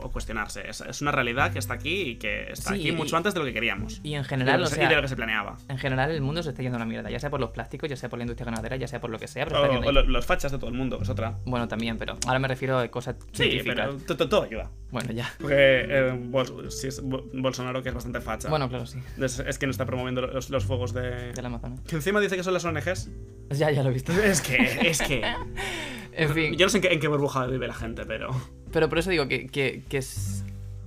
O 0.00 0.10
cuestionarse. 0.10 0.68
Es, 0.68 0.80
es 0.80 1.00
una 1.02 1.12
realidad 1.12 1.52
que 1.52 1.58
está 1.58 1.74
aquí 1.74 2.02
y 2.02 2.16
que 2.16 2.50
está 2.52 2.70
Sí, 2.70 2.80
aquí 2.80 2.88
y- 2.90 2.92
mucho 2.92 3.16
antes 3.16 3.34
de 3.34 3.40
lo 3.40 3.46
que 3.46 3.52
queríamos. 3.52 4.00
y 4.02 4.14
en 4.14 4.20
Y 4.20 4.22
de 4.22 4.24
general, 4.24 4.60
lo 4.60 4.66
o 4.66 4.68
que 4.70 4.74
se- 4.76 4.80
y 4.80 4.84
de 4.84 4.88
sea, 4.88 4.96
lo 4.96 5.02
que 5.02 5.08
se 5.08 5.16
planeaba. 5.16 5.56
en 5.68 5.78
general 5.78 6.10
el 6.10 6.20
mundo 6.20 6.42
se 6.42 6.50
está 6.50 6.62
yendo 6.62 6.76
a 6.76 6.80
la 6.80 6.84
mierda, 6.86 7.10
ya 7.10 7.20
sea 7.20 7.30
por 7.30 7.40
los 7.40 7.50
plásticos, 7.50 7.88
ya 7.88 7.96
sea 7.96 8.08
por 8.08 8.18
la 8.18 8.24
industria 8.24 8.46
ganadera, 8.46 8.76
ya 8.76 8.88
sea 8.88 9.00
por 9.00 9.10
lo 9.10 9.18
que 9.18 9.28
sea, 9.28 9.44
pero 9.46 9.62
O, 9.62 9.86
o 9.88 9.92
lo- 9.92 10.02
los 10.04 10.26
fachas 10.26 10.52
de 10.52 10.58
todo 10.58 10.68
el 10.70 10.76
mundo, 10.76 10.98
es 11.02 11.08
otra. 11.08 11.38
Bueno, 11.44 11.68
también, 11.68 11.98
pero 11.98 12.18
ahora 12.26 12.38
me 12.38 12.48
refiero 12.48 12.78
a 12.78 12.88
cosas 12.88 13.16
Sí, 13.32 13.44
científicas. 13.44 13.74
pero 13.90 13.96
to- 13.98 14.16
to- 14.16 14.28
todo 14.28 14.42
ayuda. 14.42 14.70
Bueno, 14.90 15.12
ya. 15.12 15.32
Porque 15.40 15.54
eh, 15.88 16.12
Bol- 16.18 16.70
si 16.70 16.88
es 16.88 17.00
Bo- 17.02 17.24
Bolsonaro, 17.32 17.82
que 17.82 17.88
es 17.88 17.94
bastante 17.94 18.20
facha. 18.20 18.48
Bueno, 18.48 18.68
claro, 18.68 18.84
sí. 18.86 18.98
Es, 19.20 19.38
es 19.38 19.58
quien 19.58 19.70
está 19.70 19.86
promoviendo 19.86 20.20
los, 20.22 20.50
los 20.50 20.64
fuegos 20.64 20.92
de. 20.92 21.32
Del 21.32 21.46
Amazonas. 21.46 21.80
Que 21.82 21.96
encima 21.96 22.20
dice 22.20 22.36
que 22.36 22.42
son 22.42 22.52
las 22.54 22.64
ONGs. 22.64 23.10
Ya, 23.50 23.70
ya 23.70 23.82
lo 23.82 23.90
he 23.90 23.92
visto. 23.92 24.12
Es 24.12 24.40
que. 24.42 24.56
Es 24.88 25.00
que. 25.02 25.22
En 26.14 26.28
fin. 26.34 26.54
Yo 26.58 26.66
no 26.66 26.70
sé 26.70 26.76
en 26.76 26.82
qué, 26.82 26.92
en 26.92 27.00
qué 27.00 27.08
burbuja 27.08 27.46
vive 27.46 27.66
la 27.66 27.72
gente, 27.72 28.04
pero. 28.04 28.28
Pero 28.72 28.88
por 28.88 28.98
eso 28.98 29.10
digo 29.10 29.28
que, 29.28 29.46
que, 29.48 29.82
que 29.88 29.98
es- 29.98 30.44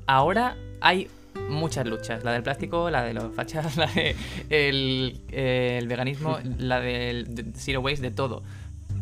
ahora 0.07 0.57
hay 0.81 1.07
muchas 1.49 1.85
luchas. 1.85 2.23
La 2.23 2.31
del 2.31 2.43
plástico, 2.43 2.89
la 2.89 3.03
de 3.03 3.13
los 3.13 3.33
fachas, 3.35 3.77
la 3.77 3.87
de 3.87 4.15
el, 4.49 5.21
eh, 5.31 5.77
el 5.79 5.87
veganismo, 5.87 6.39
la 6.57 6.79
del 6.79 7.33
de 7.35 7.45
zero 7.55 7.81
waste, 7.81 8.01
de 8.01 8.11
todo. 8.11 8.43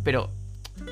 Pero 0.03 0.29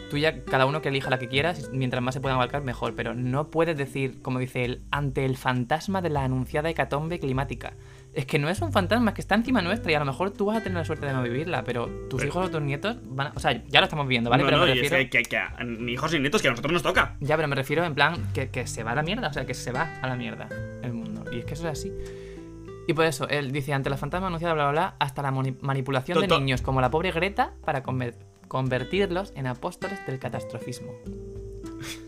tú 0.10 0.18
ya, 0.18 0.42
cada 0.44 0.66
uno 0.66 0.82
que 0.82 0.90
elija 0.90 1.10
la 1.10 1.20
que 1.20 1.28
quiera, 1.28 1.54
si- 1.56 1.66
mientras 1.74 2.02
más 2.02 2.14
se 2.14 2.22
puedan 2.22 2.36
abarcar, 2.38 2.62
mejor. 2.64 2.96
Pero 2.96 3.14
no 3.14 3.48
puedes 3.50 3.78
decir, 3.78 4.22
como 4.22 4.40
dice 4.40 4.64
él, 4.64 4.82
ante 4.92 5.26
el 5.26 5.36
fantasma 5.38 6.02
de 6.02 6.10
la 6.10 6.24
anunciada 6.24 6.70
hecatombe 6.70 7.20
climática. 7.20 7.74
Es 8.14 8.26
que 8.26 8.38
no 8.40 8.50
es 8.50 8.62
un 8.62 8.74
fantasma, 8.74 9.12
es 9.12 9.16
que 9.16 9.22
está 9.22 9.36
encima 9.36 9.62
nuestra 9.62 9.90
y 9.90 9.96
a 9.96 10.00
lo 10.00 10.06
mejor 10.06 10.32
tú 10.32 10.46
vas 10.46 10.58
a 10.58 10.62
tener 10.64 10.78
la 10.78 10.84
suerte 10.84 11.06
de 11.06 11.14
no 11.14 11.24
vivirla, 11.24 11.64
pero 11.64 11.86
tus 12.10 12.20
Pero- 12.20 12.28
hijos 12.28 12.46
o 12.48 12.52
tus 12.52 12.62
nietos 12.62 12.98
van 13.06 13.28
a... 13.28 13.32
O 13.36 13.40
sea, 13.40 13.64
ya 13.68 13.80
lo 13.80 13.86
estamos 13.86 14.06
viviendo, 14.06 14.30
¿vale? 14.30 14.44
no, 14.44 14.48
pero 14.48 14.58
no, 14.60 14.66
me 14.66 14.72
es 14.74 14.82
refiero... 14.82 14.98
que, 15.10 15.10
que- 15.10 15.24
que 15.24 15.38
a- 15.38 15.56
ni 15.64 15.94
hijos 15.94 16.12
ni 16.12 16.20
nietos 16.20 16.42
que 16.42 16.50
a 16.50 16.52
nosotros 16.52 16.74
nos 16.74 16.84
toca. 16.84 17.16
Ya, 17.22 17.38
pero 17.38 17.48
me 17.48 17.56
refiero 17.56 17.86
en 17.86 17.96
plan 17.96 18.16
que, 18.34 18.50
que 18.50 18.68
se 18.68 18.84
va 18.84 18.92
a 18.92 18.96
la 18.96 19.04
mierda, 19.04 19.30
o 19.30 19.34
sea, 19.34 19.46
que 19.46 19.54
se 19.54 19.72
va 19.72 19.94
a 20.02 20.08
la 20.10 20.16
mierda 20.18 20.50
el 20.84 20.92
mundo. 20.94 21.24
Y 21.32 21.40
es 21.40 21.46
que 21.46 21.54
eso 21.54 21.66
es 21.70 21.80
así. 21.80 21.94
Y 22.86 22.94
por 22.94 23.06
eso, 23.06 23.30
él 23.30 23.54
dice, 23.54 23.74
ante 23.74 23.90
la 23.90 23.96
fantasma 23.96 24.28
anunciada, 24.28 24.56
bla, 24.56 24.64
bla, 24.64 24.72
bla, 24.72 24.96
hasta 25.00 25.22
la 25.22 25.32
manipulación 25.32 26.20
de 26.20 26.28
To- 26.28 26.40
niños 26.40 26.62
como 26.62 26.82
la 26.82 26.92
pobre 26.92 27.12
Greta 27.14 27.54
para 27.64 27.82
conver- 27.82 28.16
convertirlos 28.50 29.32
en 29.38 29.48
apóstoles 29.48 30.06
del 30.06 30.20
catastrofismo. 30.20 30.92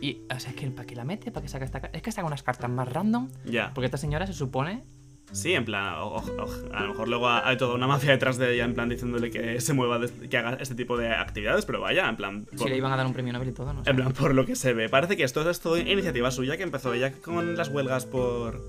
Y, 0.01 0.21
o 0.35 0.39
sea, 0.39 0.51
es 0.51 0.55
que 0.57 0.67
¿para 0.69 0.85
qué 0.85 0.95
la 0.95 1.05
mete? 1.05 1.31
¿Para 1.31 1.43
qué 1.43 1.47
saca 1.47 1.63
esta 1.63 1.79
carta? 1.79 1.95
Es 1.97 2.03
que 2.03 2.11
saca 2.11 2.27
unas 2.27 2.43
cartas 2.43 2.69
más 2.69 2.91
random, 2.91 3.29
Ya. 3.45 3.71
porque 3.73 3.85
esta 3.85 3.97
señora 3.97 4.27
se 4.27 4.33
supone... 4.33 4.83
Sí, 5.31 5.53
en 5.53 5.65
plan, 5.65 5.95
o- 5.95 6.07
o- 6.17 6.43
o- 6.43 6.75
a 6.75 6.81
lo 6.83 6.89
mejor 6.89 7.07
luego 7.07 7.27
hay 7.27 7.57
toda 7.57 7.73
una 7.73 7.87
mafia 7.87 8.11
detrás 8.11 8.37
de 8.37 8.53
ella, 8.53 8.65
en 8.65 8.75
plan, 8.75 8.87
diciéndole 8.87 9.31
que 9.31 9.59
se 9.61 9.73
mueva, 9.73 9.99
que 10.29 10.37
haga 10.37 10.57
este 10.59 10.75
tipo 10.75 10.95
de 10.95 11.09
actividades, 11.11 11.65
pero 11.65 11.81
vaya, 11.81 12.07
en 12.07 12.15
plan. 12.15 12.45
Si 12.51 12.57
por- 12.57 12.69
le 12.69 12.77
iban 12.77 12.91
a 12.91 12.97
dar 12.97 13.05
un 13.07 13.13
premio 13.13 13.33
Nobel 13.33 13.49
y 13.49 13.51
todo, 13.53 13.73
no. 13.73 13.81
En 13.85 13.95
plan, 13.95 14.13
por 14.13 14.35
lo 14.35 14.45
que 14.45 14.55
se 14.55 14.73
ve, 14.73 14.89
parece 14.89 15.17
que 15.17 15.23
esto 15.23 15.49
es 15.49 15.59
todo 15.59 15.77
iniciativa 15.77 16.29
suya 16.29 16.55
que 16.57 16.63
empezó 16.63 16.93
ella 16.93 17.11
con 17.13 17.55
las 17.57 17.69
huelgas 17.69 18.05
por, 18.05 18.61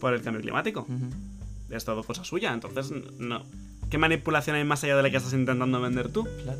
por 0.00 0.12
el 0.12 0.20
cambio 0.20 0.42
climático. 0.42 0.80
Ujú. 0.82 1.08
Es 1.74 1.84
todo 1.86 2.02
cosa 2.02 2.22
suya, 2.24 2.52
entonces, 2.52 2.92
no. 3.18 3.42
¿Qué 3.90 3.96
manipulación 3.96 4.56
hay 4.56 4.64
más 4.64 4.84
allá 4.84 4.96
de 4.96 5.02
la 5.02 5.10
que 5.10 5.16
estás 5.16 5.32
intentando 5.32 5.80
vender 5.80 6.10
tú? 6.12 6.28
Claro. 6.42 6.58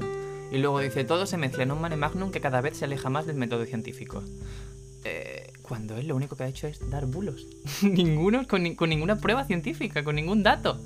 Y 0.50 0.56
luego 0.58 0.80
dice, 0.80 1.04
todo 1.04 1.26
se 1.26 1.36
mezcla 1.36 1.64
en 1.64 1.72
un 1.72 1.80
mare 1.82 1.96
magnum 1.96 2.30
que 2.30 2.40
cada 2.40 2.62
vez 2.62 2.78
se 2.78 2.86
aleja 2.86 3.10
más 3.10 3.26
del 3.26 3.36
método 3.36 3.66
científico. 3.66 4.22
Cuando 5.68 5.96
él 5.96 6.08
lo 6.08 6.16
único 6.16 6.34
que 6.36 6.44
ha 6.44 6.48
hecho 6.48 6.66
es 6.66 6.88
dar 6.90 7.06
bulos. 7.06 7.46
Ninguno, 7.82 8.46
con, 8.46 8.74
con 8.74 8.88
ninguna 8.88 9.16
prueba 9.16 9.44
científica, 9.44 10.02
con 10.02 10.14
ningún 10.16 10.42
dato. 10.42 10.80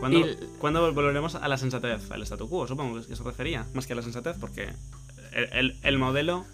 ¿Cuándo, 0.00 0.18
Y- 0.20 0.36
cuándo 0.58 0.92
volveremos 0.92 1.34
a 1.34 1.48
la 1.48 1.56
sensatez? 1.56 2.10
Al 2.10 2.22
statu 2.22 2.48
quo, 2.48 2.66
supongo 2.68 3.00
que 3.04 3.16
se 3.16 3.22
refería, 3.22 3.66
más 3.74 3.86
que 3.86 3.94
a 3.94 3.96
la 3.96 4.02
sensatez, 4.02 4.36
porque 4.38 4.68
el, 5.32 5.48
el- 5.52 5.76
el 5.82 5.98
modelo. 5.98 6.44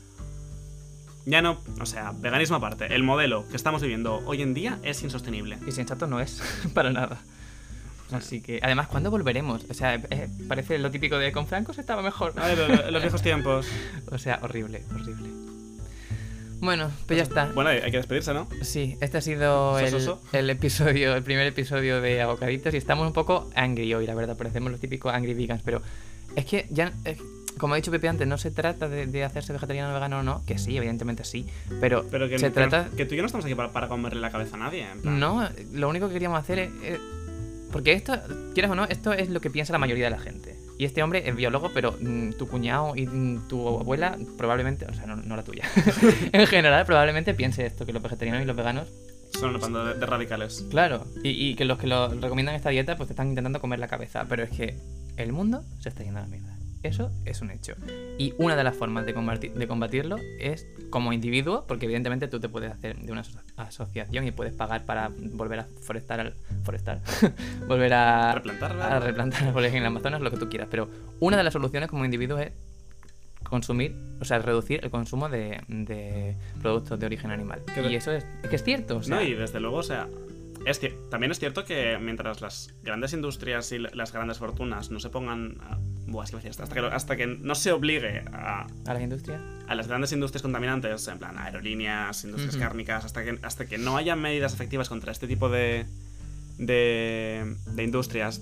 Ya 1.27 1.41
no. 1.43 1.59
O 1.81 1.87
sea, 1.87 2.13
veganismo 2.13 2.57
aparte, 2.57 2.95
el 2.95 3.03
modelo 3.03 3.49
que 3.49 3.57
estamos 3.57 3.81
viviendo 3.83 4.23
hoy 4.27 4.43
en 4.43 4.53
día 4.55 4.79
es 4.83 5.03
insostenible. 5.03 5.59
Y 5.67 5.73
sensato 5.73 6.07
no 6.07 6.21
es, 6.21 6.41
para 6.75 6.91
nada. 6.91 7.19
Así 8.13 8.41
que, 8.43 8.61
además, 8.63 8.87
¿cuándo 8.89 9.11
volveremos? 9.11 9.65
O 9.71 9.75
sea, 9.75 9.95
eh, 9.95 10.29
parece 10.47 10.79
lo 10.79 10.91
típico 10.91 11.17
de 11.19 11.33
con 11.33 11.47
Franco 11.47 11.73
se 11.73 11.81
estaba 11.81 12.03
mejor. 12.03 12.35
Ay, 12.37 12.55
lo- 12.57 12.69
lo- 12.69 12.91
los 12.91 13.03
viejos 13.03 13.23
tiempos. 13.23 13.67
O 14.13 14.19
sea, 14.19 14.39
horrible, 14.43 14.85
horrible. 14.95 15.31
Bueno, 16.61 16.91
pues 17.07 17.17
ya 17.19 17.23
está. 17.25 17.47
Bueno, 17.55 17.71
hay 17.71 17.91
que 17.91 17.97
despedirse, 17.99 18.33
¿no? 18.33 18.49
Sí, 18.63 18.97
este 19.01 19.19
ha 19.19 19.21
sido 19.21 19.79
el, 20.33 20.51
episodio, 20.51 21.15
el 21.15 21.23
primer 21.23 21.47
episodio 21.47 22.01
de 22.01 22.23
Abocaditos 22.23 22.73
y 22.73 22.77
estamos 22.79 23.07
un 23.07 23.13
poco 23.13 23.51
angry 23.55 23.93
hoy, 23.95 24.07
la 24.07 24.15
verdad, 24.15 24.37
parecemos 24.37 24.71
los 24.71 24.81
típicos 24.81 25.13
angry 25.13 25.35
vegans, 25.35 25.63
pero 25.63 25.83
es 26.37 26.47
que 26.47 26.67
ya, 26.71 26.93
como 27.59 27.75
ha 27.75 27.77
dicho 27.77 27.91
Pepe 27.91 28.09
antes, 28.09 28.27
no 28.27 28.39
se 28.39 28.51
trata 28.51 28.89
de, 28.89 29.07
de 29.07 29.25
hacerse 29.25 29.53
vegetariano 29.53 29.91
o 29.91 29.95
vegano 29.95 30.21
o 30.21 30.23
no, 30.23 30.43
que 30.47 30.59
sí, 30.59 30.77
evidentemente 30.77 31.25
sí, 31.25 31.47
pero, 31.81 32.07
Pero 32.11 32.29
que, 32.29 32.39
se 32.39 32.47
que- 32.47 32.51
trata... 32.53 32.89
que 32.97 33.05
tú 33.05 33.15
y 33.15 33.17
yo 33.19 33.23
no 33.23 33.27
estamos 33.27 33.45
aquí 33.45 33.55
para, 33.55 33.71
para 33.73 33.89
comerle 33.89 34.21
la 34.21 34.31
cabeza 34.31 34.57
a 34.57 34.61
nadie. 34.61 34.87
en 34.91 35.01
plan. 35.03 35.21
No, 35.21 35.47
lo 35.73 35.89
único 35.89 36.09
que 36.09 36.15
queríamos 36.15 36.39
hacer 36.41 36.59
es... 36.61 36.71
es- 36.83 37.01
porque 37.73 37.93
esto, 37.93 38.17
quieras 38.55 38.71
o 38.71 38.77
no, 38.77 38.85
esto 38.85 39.13
es 39.13 39.29
lo 39.31 39.41
que 39.41 39.51
piensa 39.51 39.73
la 39.73 39.81
mayoría 39.81 40.05
de 40.05 40.11
la 40.13 40.19
gente. 40.21 40.54
Y 40.79 40.85
este 40.85 41.03
hombre 41.03 41.29
es 41.29 41.37
biólogo, 41.37 41.71
pero 41.73 41.95
mm, 42.01 42.33
tu 42.33 42.49
cuñado 42.49 42.97
y 42.97 43.07
mm, 43.07 43.49
tu 43.49 43.67
abuela 43.81 44.17
probablemente, 44.37 44.87
o 44.87 44.95
sea, 44.95 45.07
no, 45.07 45.17
no 45.17 45.37
la 45.37 45.45
tuya, 45.45 45.65
en 46.33 46.47
general 46.47 46.85
probablemente 46.85 47.35
piense 47.35 47.65
esto, 47.67 47.87
que 47.87 47.93
los 47.93 48.03
vegetarianos 48.03 48.43
y 48.43 48.47
los 48.47 48.57
veganos 48.57 48.89
Son 49.39 49.51
una 49.51 49.59
banda 49.59 49.85
de, 49.85 50.01
de 50.01 50.07
radicales. 50.07 50.67
Claro, 50.71 51.05
y, 51.23 51.31
y 51.31 51.55
que 51.55 51.65
los 51.65 51.79
que 51.79 51.87
lo 51.87 52.09
recomiendan 52.09 52.55
esta 52.55 52.71
dieta 52.71 52.97
pues 52.97 53.09
te 53.09 53.13
están 53.13 53.29
intentando 53.29 53.61
comer 53.61 53.79
la 53.79 53.89
cabeza, 53.89 54.27
pero 54.29 54.43
es 54.43 54.51
que 54.51 54.77
el 55.17 55.33
mundo 55.33 55.63
se 55.81 55.89
está 55.89 56.03
yendo 56.03 56.19
a 56.19 56.23
la 56.23 56.29
mierda. 56.29 56.54
Eso 56.85 57.11
es 57.25 57.41
un 57.41 57.51
hecho. 57.51 57.75
Y 58.19 58.35
una 58.39 58.55
de 58.57 58.63
las 58.63 58.77
formas 58.77 59.07
de, 59.07 59.15
combati- 59.17 59.53
de 59.53 59.67
combatirlo 59.67 60.17
es 60.39 60.67
como 60.91 61.13
individuo, 61.13 61.65
porque 61.67 61.87
evidentemente 61.87 62.29
tú 62.29 62.39
te 62.41 62.49
puedes 62.49 62.71
hacer 62.71 62.97
de 62.99 63.11
una 63.11 63.23
aso- 63.23 63.41
asociación 63.57 64.27
y 64.27 64.31
puedes 64.33 64.53
pagar 64.55 64.85
para 64.85 65.11
volver 65.33 65.61
a 65.61 65.67
forestar, 65.81 66.21
al- 66.21 66.35
forestar 66.63 67.01
volver 67.67 67.93
a, 67.95 68.35
Replantarla. 68.35 68.97
a 68.97 69.01
replantar 69.01 69.45
árboles 69.45 69.73
en 69.73 69.79
el 69.79 69.87
Amazonas, 69.87 70.21
lo 70.21 70.31
que 70.31 70.37
tú 70.37 70.49
quieras. 70.51 70.69
Pero 70.71 70.89
una 71.21 71.37
de 71.39 71.43
las 71.43 71.53
soluciones 71.55 71.89
como 71.89 72.05
individuo 72.05 72.39
es 72.39 72.53
consumir, 73.43 73.95
o 74.21 74.25
sea, 74.25 74.39
reducir 74.39 74.81
el 74.85 74.91
consumo 74.91 75.29
de, 75.29 75.61
de 75.69 76.37
productos 76.63 76.99
de 77.01 77.07
origen 77.07 77.31
animal. 77.31 77.63
Que 77.75 77.83
Y 77.91 77.95
eso 77.97 78.13
es, 78.13 78.27
es 78.43 78.49
que 78.51 78.57
es 78.57 78.63
cierto. 78.65 78.97
O 78.99 79.03
sea, 79.03 79.17
No, 79.17 79.23
y 79.23 79.35
desde 79.35 79.61
luego, 79.61 79.79
o 79.79 79.83
sea, 79.83 80.07
es 80.67 80.81
también 81.11 81.31
es 81.31 81.39
cierto 81.39 81.65
que 81.65 81.99
mientras 81.99 82.41
las 82.41 82.75
grandes 82.83 83.13
industrias 83.13 83.71
y 83.73 83.79
las 83.79 84.13
grandes 84.13 84.39
fortunas 84.39 84.91
no 84.91 84.99
se 85.01 85.11
pongan. 85.11 85.57
Buah, 86.07 86.25
es 86.25 86.31
que 86.31 86.37
me 86.37 86.43
decía, 86.43 86.51
hasta, 86.51 86.63
hasta 86.65 86.75
que, 86.75 86.87
hasta 86.95 87.17
que 87.17 87.27
no 87.27 87.55
se 87.55 87.73
obligue 87.73 88.25
a, 88.33 88.67
a 88.87 88.93
las 88.95 89.03
industrias. 89.03 89.41
a 89.67 89.75
las 89.75 89.89
grandes 89.89 90.13
industrias 90.13 90.43
contaminantes, 90.43 91.09
en 91.09 91.19
plan 91.19 91.39
aerolíneas, 91.39 92.25
industrias 92.25 92.55
Ujú. 92.57 92.63
cárnicas, 92.65 93.05
hasta 93.05 93.25
que, 93.25 93.39
hasta 93.43 93.67
que 93.67 93.79
no 93.79 93.97
haya 93.97 94.15
medidas 94.17 94.53
efectivas 94.55 94.89
contra 94.89 95.13
este 95.13 95.27
tipo 95.27 95.49
de, 95.49 95.87
de, 96.59 97.57
de 97.67 97.83
industrias, 97.83 98.41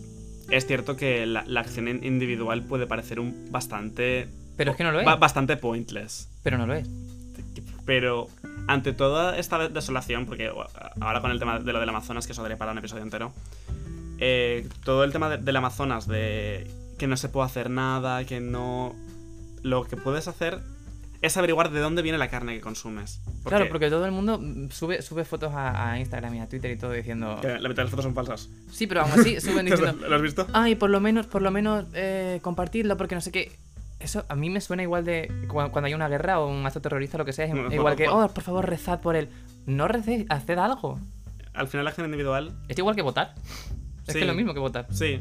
es 0.50 0.66
cierto 0.66 0.96
que 0.96 1.24
la, 1.26 1.44
la 1.46 1.60
acción 1.60 1.88
in- 1.88 2.04
individual 2.04 2.62
puede 2.64 2.86
parecer 2.86 3.20
un 3.20 3.46
bastante. 3.50 4.28
Pero 4.56 4.72
es 4.72 4.76
que 4.76 4.84
no 4.84 4.92
lo 4.92 5.00
es. 5.00 5.06
ba- 5.06 5.16
bastante 5.16 5.56
pointless. 5.56 6.28
Pero 6.42 6.58
no 6.58 6.66
lo 6.66 6.74
es. 6.74 6.88
Pero 7.86 8.28
ante 8.68 8.92
toda 8.92 9.38
esta 9.38 9.68
desolación, 9.68 10.26
porque 10.26 10.50
ahora 11.00 11.20
con 11.20 11.30
el 11.30 11.38
tema 11.38 11.58
de 11.58 11.72
lo 11.72 11.80
del 11.80 11.88
Amazonas, 11.88 12.26
que 12.26 12.32
eso 12.32 12.42
daría 12.42 12.56
para 12.58 12.72
un 12.72 12.78
episodio 12.78 13.02
entero, 13.02 13.32
eh, 14.18 14.68
todo 14.84 15.04
el 15.04 15.12
tema 15.12 15.28
de- 15.30 15.38
del 15.38 15.56
Amazonas, 15.56 16.06
de 16.06 16.70
que 17.02 17.08
no 17.08 17.16
se 17.16 17.28
puede 17.28 17.46
hacer 17.46 17.68
nada, 17.68 18.24
que 18.24 18.38
no... 18.38 18.94
Lo 19.64 19.82
que 19.88 19.96
puedes 19.96 20.28
hacer 20.28 20.60
es 21.20 21.36
averiguar 21.36 21.72
de 21.72 21.80
dónde 21.80 22.00
viene 22.00 22.16
la 22.16 22.28
carne 22.28 22.54
que 22.54 22.60
consumes. 22.60 23.20
Claro, 23.44 23.66
porque 23.68 23.90
todo 23.90 24.06
el 24.06 24.12
mundo 24.12 24.40
sube, 24.70 25.02
sube 25.02 25.24
fotos 25.24 25.52
a, 25.52 25.90
a 25.90 25.98
Instagram 25.98 26.32
y 26.36 26.40
a 26.40 26.48
Twitter 26.48 26.70
y 26.70 26.76
todo 26.76 26.92
diciendo. 26.92 27.38
que 27.42 27.48
la 27.58 27.68
mitad 27.68 27.78
de 27.78 27.82
las 27.82 27.90
fotos 27.90 28.04
son 28.04 28.14
falsas. 28.14 28.48
Sí, 28.70 28.86
pero 28.86 29.00
aún 29.00 29.10
así 29.18 29.40
suben 29.40 29.66
diciendo. 29.66 30.06
¿Lo 30.08 30.14
has 30.14 30.22
visto? 30.22 30.46
Ay, 30.52 30.76
por 30.76 30.90
lo 30.90 31.00
menos, 31.00 31.26
por 31.26 31.42
lo 31.42 31.50
menos 31.50 31.86
eh, 31.94 32.38
compartirlo 32.40 32.96
porque 32.96 33.16
no 33.16 33.20
sé 33.20 33.32
qué. 33.32 33.50
Eso 33.98 34.24
a 34.28 34.36
mí 34.36 34.48
me 34.48 34.60
suena 34.60 34.84
igual 34.84 35.04
de 35.04 35.26
cu- 35.48 35.54
cuando 35.72 35.86
hay 35.86 35.94
una 35.94 36.08
guerra 36.08 36.38
o 36.38 36.46
un 36.48 36.64
acto 36.64 36.80
terrorista 36.80 37.16
o 37.16 37.18
lo 37.18 37.24
que 37.24 37.32
sea. 37.32 37.46
es 37.46 37.52
No, 37.54 37.62
igual 37.74 37.94
por- 37.94 37.96
que, 37.96 38.04
por- 38.08 38.24
oh, 38.24 38.28
por 38.32 38.44
favor, 38.44 38.68
rezad 38.70 39.00
por 39.00 39.16
él. 39.16 39.28
No 39.66 39.88
recéis, 39.88 40.24
haced 40.28 40.56
algo. 40.56 41.00
al 41.52 41.66
final 41.66 41.82
la 41.84 41.90
acción 41.90 42.04
individual, 42.06 42.52
Es 42.68 42.78
igual 42.78 42.94
que 42.94 43.02
votar. 43.02 43.34
Es 44.06 44.06
Sí. 44.06 44.12
que 44.14 44.20
es 44.20 44.26
lo 44.26 44.34
mismo 44.34 44.54
que 44.54 44.60
votar. 44.60 44.86
sí. 44.90 45.20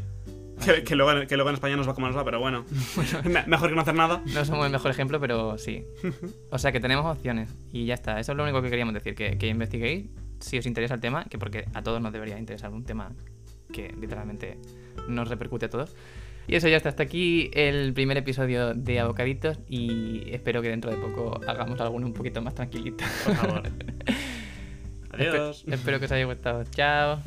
Que, 0.63 0.83
que 0.83 0.95
luego, 0.95 1.27
que 1.27 1.35
luego 1.35 1.49
en 1.49 1.55
España 1.55 1.75
nos 1.75 1.87
va 1.87 1.93
como 1.93 2.07
nos 2.07 2.15
va, 2.17 2.23
pero 2.23 2.39
bueno. 2.41 2.65
Me- 3.23 3.45
Mejor 3.47 3.69
que 3.69 3.75
no 3.75 3.81
hacer 3.81 3.95
nada. 3.95 4.21
No 4.33 4.45
somos 4.45 4.65
el 4.65 4.71
mejor 4.71 4.91
ejemplo, 4.91 5.19
pero 5.19 5.57
sí. 5.57 5.83
O 6.51 6.57
sea 6.59 6.71
que 6.71 6.79
tenemos 6.79 7.05
opciones 7.05 7.53
y 7.71 7.85
ya 7.85 7.93
está. 7.95 8.19
Eso 8.19 8.31
es 8.33 8.37
lo 8.37 8.43
único 8.43 8.61
que 8.61 8.69
queríamos 8.69 8.93
decir, 8.93 9.15
que, 9.15 9.37
que 9.37 9.47
investiguéis 9.47 10.09
si 10.39 10.57
os 10.57 10.65
interesa 10.65 10.93
el 10.95 11.01
tema, 11.01 11.25
que 11.25 11.37
porque 11.37 11.65
a 11.73 11.81
todos 11.81 12.01
nos 12.01 12.11
debería 12.13 12.37
interesar 12.39 12.71
un 12.71 12.83
tema 12.83 13.11
que 13.71 13.93
literalmente 13.99 14.57
nos 15.07 15.27
repercute 15.29 15.65
a 15.67 15.69
todos. 15.69 15.95
Y 16.47 16.55
eso 16.55 16.67
ya 16.67 16.77
está. 16.77 16.89
Hasta 16.89 17.03
aquí 17.03 17.49
el 17.53 17.93
primer 17.93 18.17
episodio 18.17 18.73
de 18.73 18.99
Abocaditos 18.99 19.59
y 19.69 20.23
espero 20.33 20.61
que 20.61 20.69
dentro 20.69 20.89
de 20.91 20.97
poco 20.97 21.39
hagamos 21.47 21.79
alguno 21.79 22.07
un 22.07 22.13
poquito 22.13 22.41
más 22.41 22.55
tranquilito. 22.55 23.03
Por 23.25 23.35
favor. 23.35 23.63
Adiós. 25.11 25.63
espero 25.67 25.99
que 25.99 26.05
os 26.05 26.11
haya 26.11 26.25
gustado. 26.25 26.63
Chao. 26.71 27.19